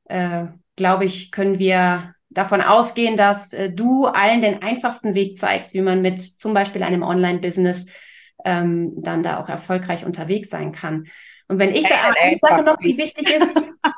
äh, 0.06 0.46
glaube 0.76 1.04
ich, 1.04 1.30
können 1.30 1.58
wir 1.58 2.14
davon 2.30 2.62
ausgehen, 2.62 3.18
dass 3.18 3.52
äh, 3.52 3.70
du 3.70 4.06
allen 4.06 4.40
den 4.40 4.62
einfachsten 4.62 5.14
Weg 5.14 5.36
zeigst, 5.36 5.74
wie 5.74 5.82
man 5.82 6.00
mit 6.00 6.20
zum 6.22 6.54
Beispiel 6.54 6.82
einem 6.82 7.02
Online-Business 7.02 7.86
ähm, 8.46 8.94
dann 8.96 9.22
da 9.22 9.40
auch 9.40 9.48
erfolgreich 9.50 10.06
unterwegs 10.06 10.48
sein 10.48 10.72
kann. 10.72 11.04
Und 11.52 11.58
wenn 11.58 11.74
ich 11.74 11.82
da 11.82 11.96
eine 12.18 12.38
Sache 12.40 12.62
noch, 12.62 12.78
die 12.78 12.96
wichtig 12.96 13.28
ist, 13.30 13.46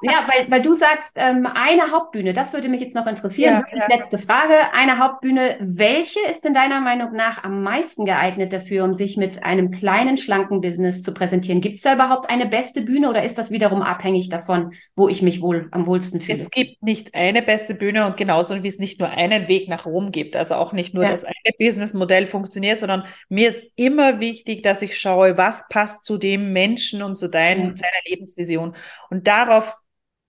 ja, 0.03 0.27
weil, 0.27 0.51
weil 0.51 0.63
du 0.63 0.75
sagst, 0.75 1.13
ähm, 1.17 1.47
eine 1.47 1.93
Hauptbühne, 1.93 2.33
das 2.33 2.53
würde 2.53 2.69
mich 2.69 2.81
jetzt 2.81 2.97
noch 2.97 3.07
interessieren. 3.07 3.65
Ja, 3.71 3.79
ja. 3.79 3.97
Letzte 3.97 4.19
Frage, 4.19 4.55
eine 4.73 4.99
Hauptbühne. 4.99 5.57
Welche 5.61 6.19
ist 6.29 6.45
in 6.45 6.53
deiner 6.53 6.81
Meinung 6.81 7.13
nach 7.13 7.45
am 7.45 7.63
meisten 7.63 8.05
geeignet 8.07 8.53
dafür, 8.53 8.85
um 8.85 8.95
sich 8.95 9.17
mit 9.17 9.45
einem 9.45 9.71
kleinen, 9.71 10.17
schlanken 10.17 10.61
Business 10.61 11.03
zu 11.03 11.15
präsentieren? 11.15 11.61
Gibt 11.61 11.77
es 11.77 11.83
da 11.83 11.95
überhaupt 11.95 12.29
eine 12.29 12.47
beste 12.47 12.81
Bühne 12.83 13.09
oder 13.09 13.23
ist 13.23 13.39
das 13.39 13.51
wiederum 13.51 13.83
abhängig 13.83 14.31
davon, 14.31 14.73
wo 14.97 15.09
ich 15.09 15.23
mich 15.23 15.41
wohl 15.41 15.69
am 15.71 15.87
wohlsten 15.87 16.21
fühle? 16.21 16.43
Es 16.43 16.51
gibt 16.51 16.83
nicht 16.83 17.15
eine 17.15 17.43
beste 17.43 17.75
Bühne 17.75 18.07
und 18.07 18.17
genauso 18.17 18.63
wie 18.65 18.69
es 18.69 18.79
nicht 18.79 18.99
nur 18.99 19.11
einen 19.11 19.47
Weg 19.49 19.69
nach 19.69 19.87
Rom 19.87 20.11
gibt. 20.11 20.35
Also 20.35 20.57
auch 20.57 20.73
nicht 20.73 20.95
nur 20.95 21.05
ja. 21.05 21.11
das 21.11 21.25
eine 21.25 21.35
Businessmodell 21.57 22.27
funktioniert, 22.27 22.81
sondern 22.81 23.05
mir 23.29 23.49
ist 23.51 23.63
immer 23.77 24.19
wichtig, 24.19 24.63
dass 24.63 24.83
ich 24.83 24.99
schaue, 24.99 25.37
was 25.39 25.69
passt 25.69 26.05
zu 26.05 26.19
dem 26.19 26.53
Menschen 26.53 27.03
und 27.03 27.17
zu 27.17 27.29
dein, 27.45 27.69
mhm. 27.69 27.77
seiner 27.77 27.93
Lebensvision. 28.07 28.75
Und 29.11 29.27
darauf 29.27 29.77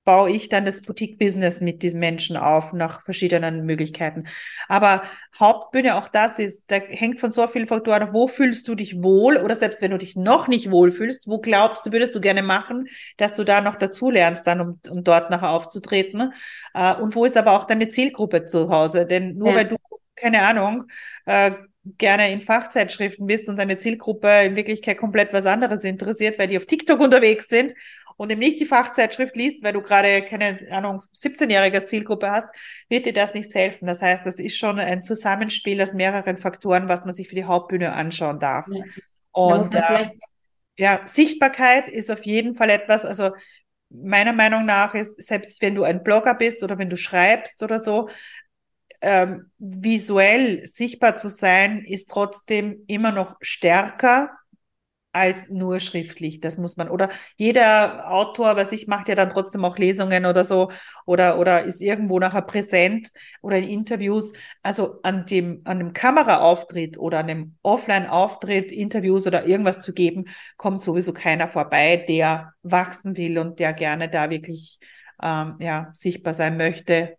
baue 0.06 0.30
ich 0.30 0.50
dann 0.50 0.66
das 0.66 0.84
Boutique-Business 0.84 1.62
mit 1.62 1.82
diesen 1.82 2.00
Menschen 2.00 2.38
auf, 2.38 2.74
nach 2.74 3.04
verschiedenen 3.04 3.66
Möglichkeiten. 3.66 4.26
Aber 4.68 5.02
Hauptbühne, 5.38 5.96
auch 5.96 6.10
das 6.10 6.38
ist, 6.38 6.66
da 6.70 6.76
hängt 6.76 7.20
von 7.20 7.32
so 7.32 7.48
vielen 7.48 7.66
Faktoren 7.66 8.04
ab, 8.04 8.10
wo 8.14 8.28
fühlst 8.28 8.68
du 8.68 8.76
dich 8.76 9.02
wohl 9.02 9.38
oder 9.38 9.56
selbst 9.56 9.82
wenn 9.82 9.92
du 9.92 9.98
dich 9.98 10.16
noch 10.16 10.48
nicht 10.48 10.70
wohl 10.70 10.92
fühlst, 10.92 11.28
wo 11.28 11.40
glaubst 11.40 11.88
du, 11.88 11.92
würdest 11.92 12.14
du 12.14 12.22
gerne 12.22 12.44
machen, 12.44 12.88
dass 13.18 13.34
du 13.34 13.44
da 13.44 13.62
noch 13.62 13.76
dazu 13.76 14.12
lernst, 14.12 14.46
dann, 14.46 14.62
um, 14.62 14.80
um 14.92 15.04
dort 15.04 15.32
nachher 15.32 15.50
aufzutreten. 15.50 16.34
Äh, 16.76 16.96
und 16.96 17.16
wo 17.16 17.26
ist 17.26 17.36
aber 17.36 17.54
auch 17.54 17.66
deine 17.66 17.90
Zielgruppe 17.90 18.46
zu 18.46 18.70
Hause? 18.70 19.08
Denn 19.08 19.36
nur 19.38 19.50
ja. 19.50 19.56
weil 19.56 19.66
du, 19.66 19.78
keine 20.16 20.42
Ahnung, 20.42 20.86
äh, 21.26 21.52
gerne 21.98 22.32
in 22.32 22.42
Fachzeitschriften 22.42 23.28
bist 23.28 23.48
und 23.48 23.58
deine 23.58 23.78
Zielgruppe 23.78 24.44
in 24.44 24.56
Wirklichkeit 24.56 24.98
komplett 24.98 25.34
was 25.34 25.46
anderes 25.46 25.84
interessiert, 25.84 26.40
weil 26.40 26.48
die 26.48 26.58
auf 26.58 26.66
TikTok 26.66 27.00
unterwegs 27.00 27.48
sind 27.48 27.74
und 28.18 28.32
eben 28.32 28.40
nicht 28.40 28.60
die 28.60 28.66
Fachzeitschrift 28.66 29.36
liest, 29.36 29.64
weil 29.64 29.74
du 29.74 29.82
gerade 29.82 30.24
keine 30.24 30.60
Ahnung 30.72 31.04
17-jährige 31.14 31.86
Zielgruppe 31.86 32.32
hast, 32.32 32.48
wird 32.90 33.06
dir 33.06 33.14
das 33.14 33.34
nichts 33.34 33.54
helfen. 33.54 33.88
Das 33.88 34.02
heißt, 34.02 34.26
das 34.26 34.40
ist 34.40 34.58
schon 34.58 34.80
ein 34.80 35.04
Zusammenspiel 35.04 35.82
aus 35.82 35.94
mehreren 35.94 36.38
Faktoren, 36.38 36.88
was 36.88 37.06
man 37.06 37.14
sich 37.14 37.28
für 37.28 37.36
die 37.36 37.46
Hauptbühne 37.46 37.94
anschauen 37.94 38.40
darf. 38.40 38.66
Ja. 38.70 38.84
Und 39.32 39.76
äh, 39.76 40.10
ja, 40.78 41.02
Sichtbarkeit 41.06 41.90
ist 41.90 42.10
auf 42.10 42.26
jeden 42.26 42.56
Fall 42.56 42.70
etwas, 42.70 43.06
also 43.06 43.32
meiner 43.90 44.34
Meinung 44.34 44.66
nach 44.66 44.94
ist, 44.94 45.22
selbst 45.22 45.62
wenn 45.62 45.76
du 45.76 45.84
ein 45.84 46.04
Blogger 46.04 46.34
bist 46.36 46.64
oder 46.64 46.78
wenn 46.78 46.90
du 46.90 46.98
schreibst 46.98 47.64
oder 47.64 47.80
so, 47.80 48.10
ähm, 49.02 49.52
visuell 49.58 50.68
sichtbar 50.68 51.16
zu 51.16 51.30
sein, 51.30 51.84
ist 51.86 52.10
trotzdem 52.10 52.84
immer 52.88 53.12
noch 53.12 53.36
stärker 53.42 54.30
als 55.16 55.50
nur 55.50 55.80
schriftlich. 55.80 56.42
Das 56.42 56.58
muss 56.58 56.76
man. 56.76 56.90
Oder 56.90 57.10
jeder 57.38 58.12
Autor, 58.12 58.58
was 58.58 58.74
ich 58.74 58.88
macht 58.88 59.08
ja 59.08 59.16
dann 59.16 59.30
trotzdem 59.30 59.64
auch 59.64 59.78
Lesungen 59.78 60.26
oder 60.26 60.44
so 60.44 60.72
oder 61.06 61.40
oder 61.40 61.64
ist 61.64 61.82
irgendwo 61.82 62.20
nachher 62.20 62.42
präsent 62.42 63.12
oder 63.42 63.58
in 63.58 63.64
Interviews. 63.64 64.34
Also 64.62 65.00
an 65.04 65.26
dem 65.26 65.62
an 65.64 65.80
dem 65.80 65.94
Kameraauftritt 65.94 66.98
oder 66.98 67.20
an 67.20 67.28
dem 67.28 67.58
Offline-Auftritt 67.64 68.74
Interviews 68.74 69.26
oder 69.26 69.46
irgendwas 69.46 69.80
zu 69.80 69.94
geben, 69.94 70.26
kommt 70.58 70.84
sowieso 70.84 71.14
keiner 71.14 71.48
vorbei, 71.48 72.04
der 72.08 72.54
wachsen 72.64 73.16
will 73.16 73.40
und 73.40 73.60
der 73.60 73.72
gerne 73.72 74.10
da 74.10 74.30
wirklich 74.30 74.80
ähm, 75.24 75.56
ja 75.62 75.90
sichtbar 75.94 76.34
sein 76.34 76.58
möchte. 76.58 77.18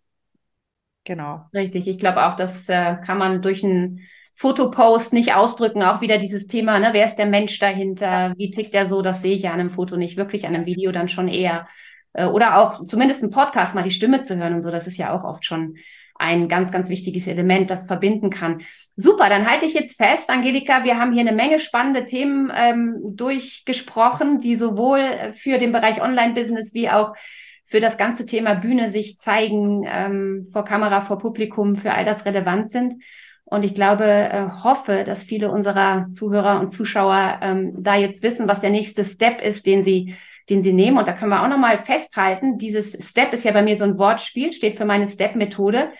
Genau. 1.07 1.45
Richtig. 1.53 1.87
Ich 1.87 1.99
glaube 1.99 2.25
auch, 2.25 2.35
das 2.35 2.67
äh, 2.67 2.97
kann 3.05 3.17
man 3.17 3.41
durch 3.41 3.63
ein 3.63 4.01
Fotopost 4.33 5.13
nicht 5.13 5.33
ausdrücken, 5.33 5.81
auch 5.81 6.01
wieder 6.01 6.17
dieses 6.17 6.47
Thema, 6.47 6.79
ne, 6.79 6.89
wer 6.91 7.05
ist 7.05 7.15
der 7.15 7.27
Mensch 7.27 7.57
dahinter, 7.59 8.33
wie 8.35 8.51
tickt 8.51 8.73
der 8.73 8.87
so, 8.87 9.01
das 9.01 9.21
sehe 9.21 9.33
ich 9.33 9.43
ja 9.43 9.53
an 9.53 9.61
einem 9.61 9.69
Foto 9.69 9.95
nicht, 9.95 10.17
wirklich 10.17 10.45
an 10.45 10.53
einem 10.53 10.65
Video 10.65 10.91
dann 10.91 11.07
schon 11.07 11.29
eher. 11.29 11.65
Äh, 12.11 12.25
oder 12.25 12.57
auch 12.57 12.85
zumindest 12.85 13.23
ein 13.23 13.29
Podcast 13.29 13.73
mal 13.73 13.83
die 13.83 13.91
Stimme 13.91 14.21
zu 14.21 14.35
hören 14.35 14.53
und 14.53 14.63
so, 14.63 14.69
das 14.69 14.85
ist 14.85 14.97
ja 14.97 15.17
auch 15.17 15.23
oft 15.23 15.45
schon 15.45 15.77
ein 16.19 16.49
ganz, 16.49 16.73
ganz 16.73 16.89
wichtiges 16.89 17.25
Element, 17.27 17.69
das 17.69 17.85
verbinden 17.85 18.29
kann. 18.29 18.63
Super, 18.97 19.29
dann 19.29 19.49
halte 19.49 19.65
ich 19.65 19.73
jetzt 19.73 19.95
fest, 19.95 20.29
Angelika, 20.29 20.83
wir 20.83 20.99
haben 20.99 21.13
hier 21.13 21.21
eine 21.21 21.31
Menge 21.31 21.59
spannende 21.59 22.03
Themen 22.03 22.51
ähm, 22.53 22.97
durchgesprochen, 23.15 24.41
die 24.41 24.57
sowohl 24.57 25.31
für 25.31 25.57
den 25.57 25.71
Bereich 25.71 26.01
Online-Business 26.01 26.73
wie 26.73 26.89
auch 26.89 27.13
für 27.67 27.81
das 27.81 27.97
ganze 27.97 28.25
Thema 28.25 28.55
Bühne 28.55 28.89
sich 28.89 29.17
zeigen, 29.17 29.85
ähm, 29.85 30.47
vor 30.51 30.63
Kamera, 30.63 31.01
vor 31.01 31.19
Publikum, 31.19 31.75
für 31.75 31.93
all 31.93 32.05
das 32.05 32.25
relevant 32.25 32.69
sind. 32.69 32.95
Und 33.43 33.63
ich 33.63 33.75
glaube, 33.75 34.05
äh, 34.05 34.47
hoffe, 34.63 35.03
dass 35.05 35.25
viele 35.25 35.51
unserer 35.51 36.09
Zuhörer 36.09 36.61
und 36.61 36.69
Zuschauer 36.69 37.39
ähm, 37.41 37.73
da 37.77 37.95
jetzt 37.95 38.23
wissen, 38.23 38.47
was 38.47 38.61
der 38.61 38.69
nächste 38.69 39.03
Step 39.03 39.41
ist, 39.41 39.65
den 39.65 39.83
sie, 39.83 40.15
den 40.49 40.61
sie 40.61 40.71
nehmen. 40.71 40.97
Und 40.97 41.09
da 41.09 41.13
können 41.13 41.31
wir 41.31 41.43
auch 41.43 41.49
nochmal 41.49 41.77
festhalten, 41.77 42.57
dieses 42.57 42.97
Step 43.09 43.33
ist 43.33 43.43
ja 43.43 43.51
bei 43.51 43.63
mir 43.63 43.75
so 43.75 43.83
ein 43.83 43.97
Wortspiel, 43.97 44.53
steht 44.53 44.77
für 44.77 44.85
meine 44.85 45.07
Step-Methode. 45.07 45.91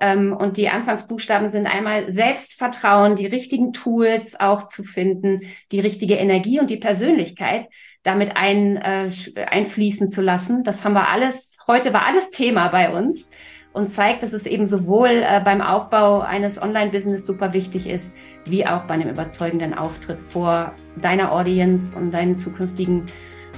Ähm, 0.00 0.32
und 0.32 0.56
die 0.56 0.68
Anfangsbuchstaben 0.68 1.48
sind 1.48 1.66
einmal 1.66 2.08
Selbstvertrauen, 2.08 3.16
die 3.16 3.26
richtigen 3.26 3.72
Tools 3.72 4.38
auch 4.38 4.66
zu 4.66 4.84
finden, 4.84 5.40
die 5.72 5.80
richtige 5.80 6.14
Energie 6.14 6.60
und 6.60 6.70
die 6.70 6.76
Persönlichkeit 6.76 7.66
damit 8.06 8.36
ein, 8.36 8.76
äh, 8.76 9.10
einfließen 9.46 10.10
zu 10.10 10.22
lassen. 10.22 10.64
Das 10.64 10.84
haben 10.84 10.94
wir 10.94 11.08
alles, 11.08 11.56
heute 11.66 11.92
war 11.92 12.06
alles 12.06 12.30
Thema 12.30 12.68
bei 12.68 12.90
uns 12.90 13.28
und 13.72 13.88
zeigt, 13.88 14.22
dass 14.22 14.32
es 14.32 14.46
eben 14.46 14.66
sowohl 14.66 15.08
äh, 15.08 15.40
beim 15.44 15.60
Aufbau 15.60 16.20
eines 16.20 16.60
Online-Business 16.60 17.26
super 17.26 17.52
wichtig 17.52 17.86
ist, 17.86 18.12
wie 18.46 18.66
auch 18.66 18.84
bei 18.84 18.94
einem 18.94 19.10
überzeugenden 19.10 19.74
Auftritt 19.74 20.18
vor 20.18 20.72
deiner 20.96 21.32
Audience 21.32 21.96
und 21.96 22.12
deinen 22.12 22.38
zukünftigen 22.38 23.04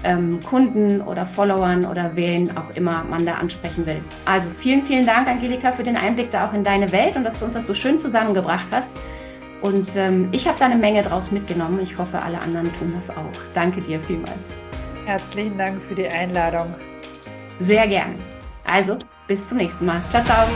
ähm, 0.04 0.40
Kunden 0.42 1.00
oder 1.02 1.26
Followern 1.26 1.84
oder 1.84 2.12
wen 2.14 2.56
auch 2.56 2.74
immer 2.74 3.04
man 3.04 3.26
da 3.26 3.34
ansprechen 3.34 3.86
will. 3.86 4.00
Also 4.24 4.50
vielen, 4.50 4.82
vielen 4.82 5.06
Dank, 5.06 5.28
Angelika, 5.28 5.72
für 5.72 5.82
den 5.82 5.96
Einblick 5.96 6.30
da 6.30 6.48
auch 6.48 6.52
in 6.52 6.64
deine 6.64 6.90
Welt 6.92 7.16
und 7.16 7.24
dass 7.24 7.38
du 7.38 7.44
uns 7.44 7.54
das 7.54 7.66
so 7.66 7.74
schön 7.74 7.98
zusammengebracht 7.98 8.68
hast. 8.70 8.90
Und 9.60 9.96
ähm, 9.96 10.28
ich 10.32 10.46
habe 10.46 10.58
da 10.58 10.66
eine 10.66 10.76
Menge 10.76 11.02
draus 11.02 11.30
mitgenommen. 11.30 11.80
Ich 11.80 11.98
hoffe, 11.98 12.20
alle 12.20 12.40
anderen 12.40 12.72
tun 12.78 12.94
das 12.96 13.10
auch. 13.10 13.32
Danke 13.54 13.80
dir 13.80 14.00
vielmals. 14.00 14.56
Herzlichen 15.04 15.58
Dank 15.58 15.82
für 15.82 15.94
die 15.94 16.06
Einladung. 16.06 16.74
Sehr 17.58 17.88
gerne. 17.88 18.14
Also, 18.64 18.98
bis 19.26 19.48
zum 19.48 19.58
nächsten 19.58 19.86
Mal. 19.86 20.02
Ciao, 20.10 20.22
ciao. 20.22 20.46